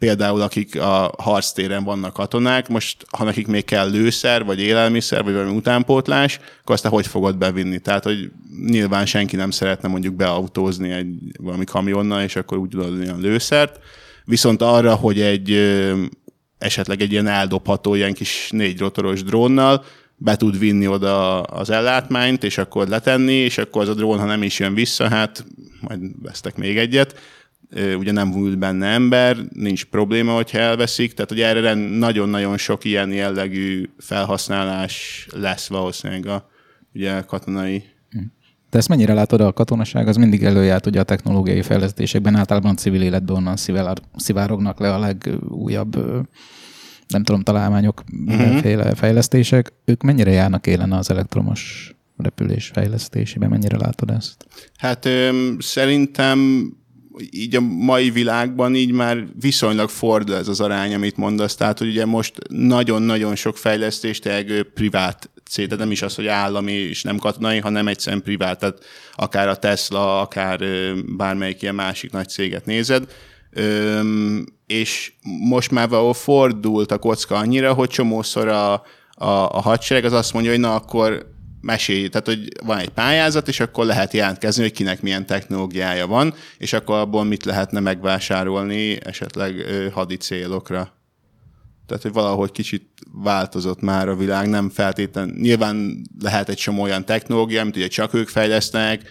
[0.00, 5.32] például akik a harctéren vannak katonák, most ha nekik még kell lőszer, vagy élelmiszer, vagy
[5.32, 7.78] valami utánpótlás, akkor azt hogy fogod bevinni?
[7.78, 8.30] Tehát, hogy
[8.66, 13.78] nyilván senki nem szeretne mondjuk beautózni egy valami kamionnal, és akkor úgy adni a lőszert,
[14.24, 15.50] viszont arra, hogy egy
[16.58, 19.84] esetleg egy ilyen eldobható, ilyen kis négy rotoros drónnal
[20.16, 24.24] be tud vinni oda az ellátmányt, és akkor letenni, és akkor az a drón, ha
[24.24, 25.44] nem is jön vissza, hát
[25.80, 27.14] majd vesztek még egyet.
[27.98, 33.12] Ugye nem ült benne ember, nincs probléma, hogyha elveszik, tehát ugye erre nagyon-nagyon sok ilyen
[33.12, 36.48] jellegű felhasználás lesz valószínűleg a
[36.94, 37.84] ugye katonai
[38.70, 42.74] De ezt mennyire látod, a katonaság az mindig előjárt ugye a technológiai fejlesztésekben, általában a
[42.74, 43.56] civil életben onnan
[44.16, 45.96] szivárognak le a legújabb,
[47.08, 48.96] nem tudom, találmányok, mindenféle uh-huh.
[48.96, 49.72] fejlesztések.
[49.84, 53.48] Ők mennyire járnak élen az elektromos repülés fejlesztésében?
[53.50, 54.46] Mennyire látod ezt?
[54.76, 56.68] Hát ö, szerintem
[57.30, 61.54] így a mai világban így már viszonylag fordul ez az arány, amit mondasz.
[61.54, 66.26] Tehát, hogy ugye most nagyon-nagyon sok fejlesztést elgő privát cég, de nem is az, hogy
[66.26, 68.84] állami és nem katonai, hanem egyszerűen privát, tehát
[69.14, 70.60] akár a Tesla, akár
[71.16, 73.12] bármelyik ilyen másik nagy céget nézed.
[73.50, 78.82] Öm, és most már valahol fordult a kocka annyira, hogy csomószor a, a,
[79.26, 83.60] a hadsereg az azt mondja, hogy na akkor mesélj, tehát hogy van egy pályázat, és
[83.60, 89.64] akkor lehet jelentkezni, hogy kinek milyen technológiája van, és akkor abból mit lehetne megvásárolni esetleg
[89.92, 90.92] hadi célokra.
[91.86, 95.36] Tehát, hogy valahogy kicsit változott már a világ, nem feltétlen.
[95.40, 99.02] Nyilván lehet egy csomó olyan technológia, amit ugye csak ők fejlesztenek,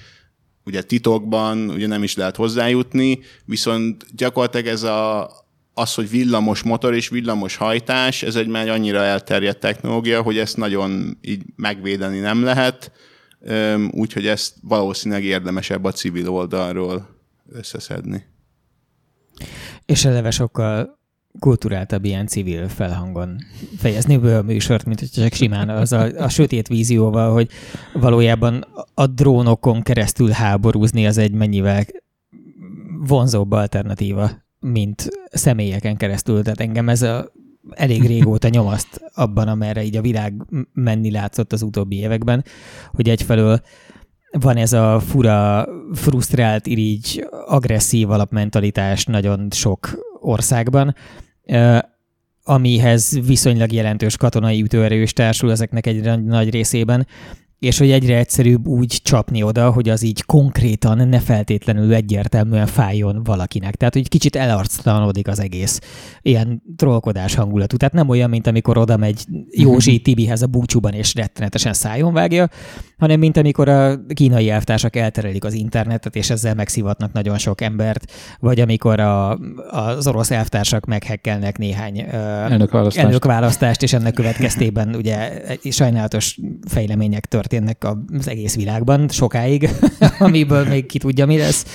[0.66, 5.32] ugye titokban, ugye nem is lehet hozzájutni, viszont gyakorlatilag ez a,
[5.80, 10.58] az, hogy villamos motor és villamos hajtás, ez egy már annyira elterjedt technológia, hogy ezt
[10.58, 12.92] nagyon így megvédeni nem lehet,
[13.92, 17.08] úgyhogy ezt valószínűleg érdemesebb a civil oldalról
[17.52, 18.26] összeszedni.
[19.86, 21.00] És eleve sokkal
[21.40, 23.38] kulturáltabb ilyen civil felhangon
[23.78, 27.50] fejezni a műsort, mint hogy csak simán az a, a sötét vízióval, hogy
[27.94, 31.86] valójában a drónokon keresztül háborúzni az egy mennyivel
[33.08, 36.44] vonzóbb alternatíva, mint személyeken keresztül.
[36.44, 37.32] Tehát engem ez a
[37.70, 40.34] elég régóta nyomaszt abban, amerre így a világ
[40.74, 42.44] menni látszott az utóbbi években,
[42.92, 43.62] hogy egyfelől
[44.40, 50.96] van ez a fura, frusztrált, irigy, agresszív alapmentalitás nagyon sok országban,
[52.44, 57.08] amihez viszonylag jelentős katonai ütőerő is társul ezeknek egy nagy részében,
[57.60, 63.24] és hogy egyre egyszerűbb úgy csapni oda, hogy az így konkrétan ne feltétlenül egyértelműen fájjon
[63.24, 63.76] valakinek.
[63.76, 65.80] Tehát, hogy kicsit elarctalanodik az egész
[66.22, 67.78] ilyen trollkodás hangulatú.
[67.78, 70.02] Tehát nem olyan, mint amikor oda megy Józsi mhm.
[70.02, 72.50] Tibihez a búcsúban és rettenetesen szájon vágja,
[72.98, 78.12] hanem mint amikor a kínai elvtársak elterelik az internetet, és ezzel megszivatnak nagyon sok embert,
[78.40, 79.38] vagy amikor a,
[79.70, 83.06] az orosz elvtársak meghekkelnek néhány elnökválasztást.
[83.06, 87.48] elnökválasztást, és ennek következtében ugye sajnálatos fejlemények történnek
[88.18, 89.70] az egész világban sokáig,
[90.20, 91.66] amiből még ki tudja, mi lesz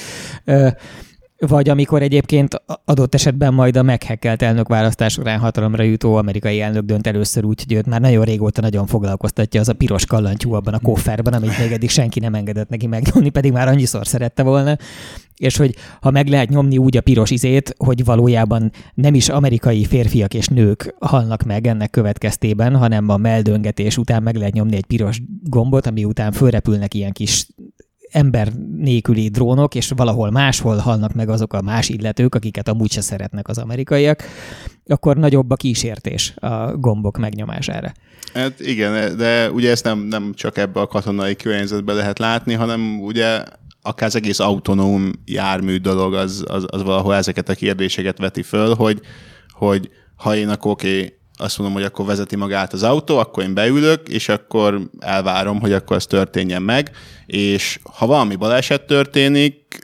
[1.46, 6.84] vagy amikor egyébként adott esetben majd a meghekkelt elnök választás során hatalomra jutó amerikai elnök
[6.84, 10.74] dönt először úgy, hogy őt már nagyon régóta nagyon foglalkoztatja az a piros kallantyú abban
[10.74, 14.76] a kofferben, amit még eddig senki nem engedett neki megnyomni, pedig már annyiszor szerette volna.
[15.36, 19.84] És hogy ha meg lehet nyomni úgy a piros izét, hogy valójában nem is amerikai
[19.84, 24.86] férfiak és nők halnak meg ennek következtében, hanem a meldöngetés után meg lehet nyomni egy
[24.86, 27.46] piros gombot, ami után fölrepülnek ilyen kis
[28.14, 33.00] ember nélküli drónok, és valahol máshol halnak meg azok a más illetők, akiket amúgy se
[33.00, 34.22] szeretnek az amerikaiak,
[34.86, 37.92] akkor nagyobb a kísértés a gombok megnyomására.
[38.34, 43.00] Hát igen, de ugye ezt nem, nem csak ebbe a katonai környezetbe lehet látni, hanem
[43.00, 43.42] ugye
[43.82, 48.74] akár az egész autonóm jármű dolog, az, az, az valahol ezeket a kérdéseket veti föl,
[48.74, 49.00] hogy,
[49.50, 53.42] hogy ha én akkor oké, okay, azt mondom, hogy akkor vezeti magát az autó, akkor
[53.42, 56.90] én beülök, és akkor elvárom, hogy akkor ez történjen meg,
[57.26, 59.78] és ha valami baleset történik,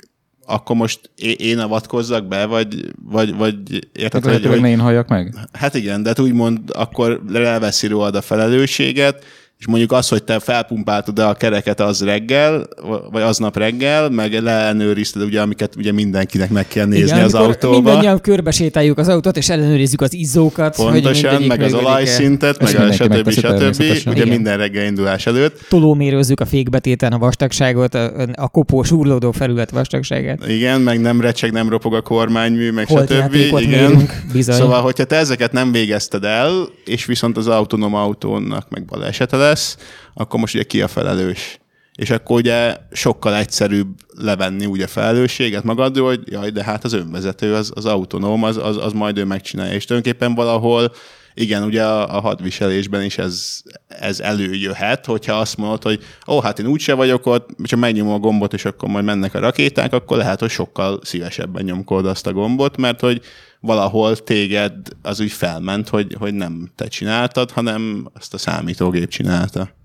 [0.46, 3.56] akkor most én avatkozzak be, vagy, vagy, vagy
[3.92, 4.68] érted, hát hogy, hogy...
[4.68, 5.34] én halljak meg?
[5.52, 9.24] Hát igen, de úgymond akkor elveszi rólad a felelősséget,
[9.60, 12.68] és mondjuk az, hogy te felpumpáltad a kereket az reggel,
[13.10, 17.74] vagy aznap reggel, meg leellenőrizted, ugye, amiket ugye mindenkinek meg kell nézni Igen, az autóba.
[17.74, 20.76] Mindannyian körbesétáljuk az autót, és ellenőrizzük az izzókat.
[20.76, 23.30] Pontosan, meg az olajszintet, meg a stb.
[23.30, 23.80] stb.
[23.80, 24.28] Ugye Igen.
[24.28, 25.66] minden reggel indulás előtt.
[25.68, 30.46] Tolómérőzzük a fékbetéten a vastagságot, a, a kopós úrlódó felület vastagságát.
[30.46, 33.34] Igen, meg nem recseg, nem ropog a kormánymű, meg Holt stb.
[33.34, 33.68] Igen.
[33.68, 34.56] Mérünk, bizony.
[34.56, 39.76] Szóval, hogyha te ezeket nem végezted el, és viszont az autonóm autónak meg balesete lesz,
[40.14, 41.58] akkor most ugye ki a felelős?
[41.94, 47.54] És akkor ugye sokkal egyszerűbb levenni ugye felelősséget magadról, hogy jaj, de hát az önvezető,
[47.54, 49.74] az, az autonóm, az, az, az majd ő megcsinálja.
[49.74, 50.92] És tulajdonképpen valahol
[51.34, 56.58] igen, ugye a, a hadviselésben is ez, ez előjöhet, hogyha azt mondod, hogy ó, hát
[56.58, 60.16] én úgyse vagyok ott, csak megnyomom a gombot, és akkor majd mennek a rakéták, akkor
[60.16, 63.20] lehet, hogy sokkal szívesebben nyomkod azt a gombot, mert hogy
[63.60, 64.72] valahol téged
[65.02, 69.78] az úgy felment, hogy, hogy nem te csináltad, hanem azt a számítógép csinálta.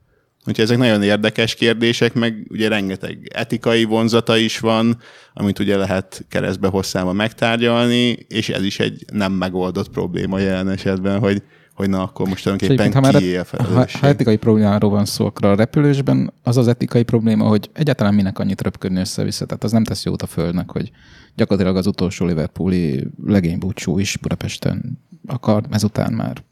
[0.47, 4.97] Úgyhogy ezek nagyon érdekes kérdések, meg ugye rengeteg etikai vonzata is van,
[5.33, 11.19] amit ugye lehet keresztbe hosszában megtárgyalni, és ez is egy nem megoldott probléma jelen esetben,
[11.19, 11.43] hogy
[11.75, 14.01] hogy na, akkor most tulajdonképpen ha már kié a felelősség.
[14.01, 18.39] ha etikai problémáról van szó, akkor a repülésben az az etikai probléma, hogy egyáltalán minek
[18.39, 19.45] annyit röpködni össze-vissza.
[19.45, 20.91] Tehát az nem tesz jót a Földnek, hogy
[21.35, 26.43] gyakorlatilag az utolsó Liverpooli legénybúcsú is Budapesten akar ezután már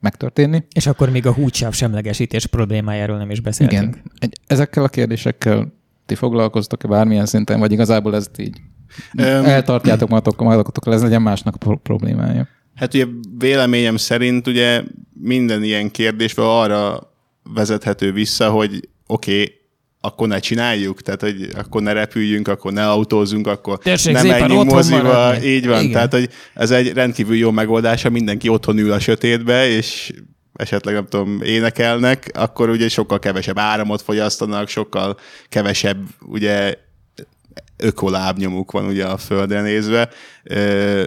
[0.00, 0.66] megtörténni.
[0.74, 3.82] És akkor még a húgysáv semlegesítés problémájáról nem is beszéltünk.
[3.82, 4.02] Igen.
[4.18, 5.72] Egy, ezekkel a kérdésekkel
[6.06, 8.60] ti foglalkoztok-e bármilyen szinten, vagy igazából ezt így
[9.18, 12.48] Öm, eltartjátok magatok, magatoktól, ez legyen másnak problémája.
[12.76, 13.04] Hát ugye
[13.38, 14.82] véleményem szerint ugye
[15.20, 17.12] minden ilyen kérdésben arra
[17.54, 19.54] vezethető vissza, hogy oké, okay,
[20.00, 24.70] akkor ne csináljuk, tehát hogy akkor ne repüljünk, akkor ne autózunk, akkor Tessék ne menjünk
[24.70, 25.02] moziba.
[25.02, 25.46] maradni.
[25.46, 25.92] Így van, Igen.
[25.92, 30.12] Tehát hogy ez egy rendkívül jó megoldás, ha mindenki otthon ül a sötétbe, és
[30.54, 36.74] esetleg nem tudom, énekelnek, akkor ugye sokkal kevesebb áramot fogyasztanak, sokkal kevesebb ugye
[37.76, 40.08] ökolábnyomuk van ugye a földre nézve,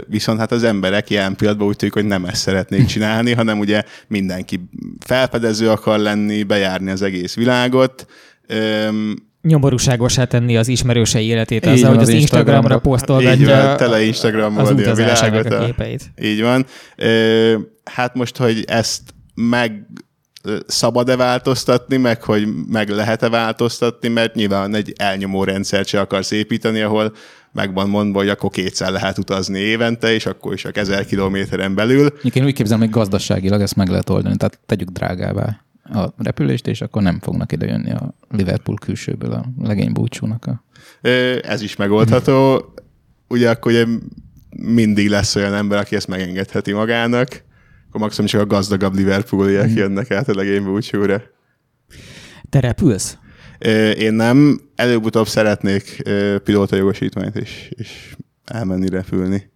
[0.07, 3.83] viszont hát az emberek ilyen pillanatban úgy tűnik, hogy nem ezt szeretnék csinálni, hanem ugye
[4.07, 4.69] mindenki
[5.05, 8.05] felfedező akar lenni, bejárni az egész világot.
[9.41, 12.75] Nyomorúságosá tenni az ismerősei életét Így azzal, van, hogy az, az Instagramra Instagramra.
[12.75, 15.53] így posztolgatja van, tele Instagramolni az a világot.
[15.53, 16.11] a képeit.
[16.21, 16.65] így van.
[17.83, 19.01] Hát most, hogy ezt
[19.33, 19.87] meg
[20.67, 26.81] szabad-e változtatni, meg hogy meg lehet-e változtatni, mert nyilván egy elnyomó rendszert se akarsz építeni,
[26.81, 27.13] ahol
[27.51, 31.75] meg van mondva, hogy akkor kétszer lehet utazni évente, és akkor is csak ezer kilométeren
[31.75, 32.07] belül.
[32.33, 36.81] Én úgy képzelem, hogy gazdaságilag ezt meg lehet oldani, tehát tegyük drágává a repülést, és
[36.81, 40.63] akkor nem fognak ide jönni a Liverpool külsőből a legény búcsúnak a
[41.41, 42.65] Ez is megoldható.
[43.27, 43.85] Ugye akkor ugye
[44.57, 47.43] mindig lesz olyan ember, aki ezt megengedheti magának.
[47.89, 51.21] Akkor maximum csak a gazdagabb Liverpooliak jönnek át a legény búcsúra.
[52.49, 53.17] Te repülsz?
[53.97, 59.51] Én nem, előbb-utóbb szeretnék ö, pilótajogosítványt és, és elmenni repülni.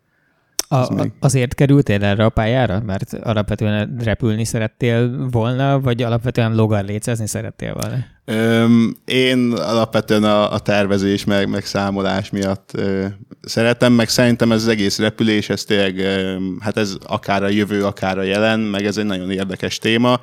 [0.67, 1.11] A, még.
[1.19, 2.81] azért kerültél erre a pályára?
[2.81, 7.95] Mert alapvetően repülni szerettél volna, vagy alapvetően logarlécezni szerettél volna?
[8.25, 13.05] Öm, én alapvetően a, a tervezés, meg, meg számolás miatt ö,
[13.41, 17.85] szeretem, meg szerintem ez az egész repülés, ez tényleg, ö, hát ez akár a jövő,
[17.85, 20.19] akár a jelen, meg ez egy nagyon érdekes téma.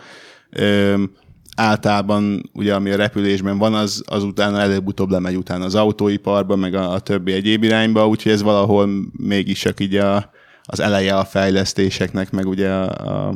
[0.50, 1.10] Öm,
[1.56, 6.74] általában ugye ami a repülésben van, az, az utána előbb-utóbb lemegy utána az autóiparba, meg
[6.74, 10.30] a, a többi egyéb irányba, úgyhogy ez valahol mégis csak így a,
[10.64, 13.34] az eleje a fejlesztéseknek, meg ugye a, a,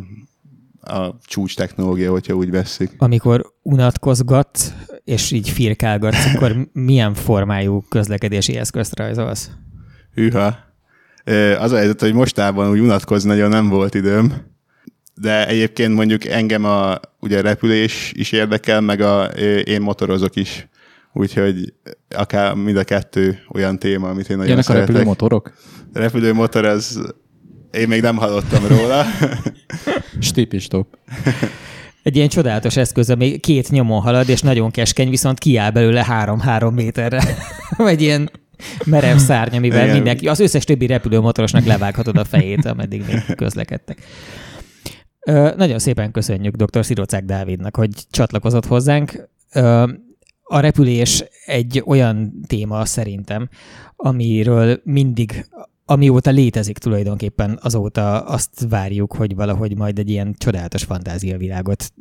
[0.84, 2.90] a csúcs technológia, hogyha úgy veszik.
[2.98, 4.72] Amikor unatkozgatsz,
[5.04, 9.50] és így firkálgatsz, akkor milyen formájú közlekedési eszközt rajzolsz?
[10.14, 10.56] Hűha.
[11.58, 14.32] Az a helyzet, hogy mostában úgy unatkozni nagyon nem volt időm,
[15.14, 19.24] de egyébként mondjuk engem a ugye repülés is érdekel, meg a,
[19.64, 20.68] én motorozok is.
[21.12, 21.72] Úgyhogy
[22.10, 24.88] akár mind a kettő olyan téma, amit én nagyon Ilyenek a szeretek.
[24.88, 25.52] repülőmotorok?
[25.92, 27.14] Repülőmotor, az
[27.76, 29.04] én még nem hallottam róla.
[30.20, 30.86] Stip-stop.
[32.02, 36.74] Egy ilyen csodálatos eszköz, ami két nyomon halad, és nagyon keskeny, viszont kiáll belőle három-három
[36.74, 37.22] méterre.
[37.76, 38.30] Vagy ilyen
[38.84, 39.94] merev szárny, amivel Igen.
[39.94, 43.98] mindenki, az összes többi repülőmotorosnak levághatod a fejét, ameddig még közlekedtek.
[45.20, 46.84] Ö, nagyon szépen köszönjük dr.
[46.84, 49.28] Szirocák Dávidnak, hogy csatlakozott hozzánk.
[49.52, 49.88] Ö,
[50.42, 53.48] a repülés egy olyan téma szerintem,
[53.96, 55.46] amiről mindig,
[55.84, 61.92] amióta létezik tulajdonképpen, azóta azt várjuk, hogy valahogy majd egy ilyen csodálatos fantáziavilágot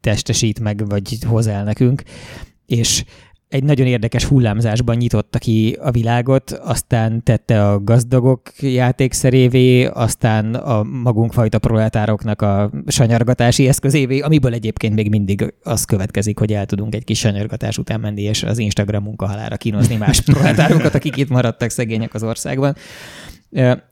[0.00, 2.02] testesít meg, vagy hoz el nekünk,
[2.66, 3.04] és
[3.54, 10.82] egy nagyon érdekes hullámzásban nyitotta ki a világot, aztán tette a gazdagok játékszerévé, aztán a
[10.82, 17.04] magunkfajta proletároknak a sanyargatási eszközévé, amiből egyébként még mindig az következik, hogy el tudunk egy
[17.04, 22.14] kis sanyargatás után menni, és az Instagram munkahalára kínozni más proletárokat, akik itt maradtak szegények
[22.14, 22.76] az országban.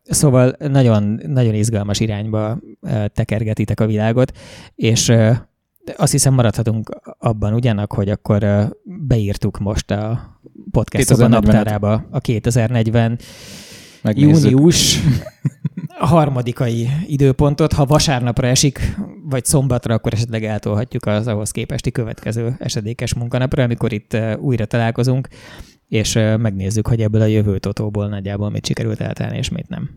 [0.05, 2.59] Szóval nagyon, nagyon izgalmas irányba
[3.15, 4.33] tekergetitek a világot,
[4.75, 5.13] és
[5.97, 10.39] azt hiszem maradhatunk abban ugyanak, hogy akkor beírtuk most a
[10.71, 11.29] podcast 2040-et.
[11.29, 13.19] naptárába a 2040
[14.03, 14.51] Megnézzük.
[14.51, 15.01] június
[15.99, 17.73] harmadikai időpontot.
[17.73, 23.93] Ha vasárnapra esik, vagy szombatra, akkor esetleg eltolhatjuk az ahhoz képesti következő esedékes munkanapra, amikor
[23.93, 25.29] itt újra találkozunk,
[25.89, 29.91] és megnézzük, hogy ebből a jövő totóból nagyjából mit sikerült eltelni, és mit nem.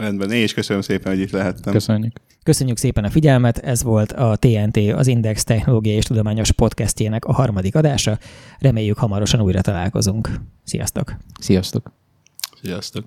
[0.00, 1.72] Rendben, én is köszönöm szépen, hogy itt lehettem.
[1.72, 2.12] Köszönjük.
[2.42, 7.32] Köszönjük szépen a figyelmet, ez volt a TNT, az Index Technológiai és Tudományos Podcastjének a
[7.32, 8.18] harmadik adása.
[8.58, 10.30] Reméljük hamarosan újra találkozunk.
[10.64, 11.16] Sziasztok!
[11.40, 11.92] Sziasztok.
[12.62, 13.04] Sziasztok.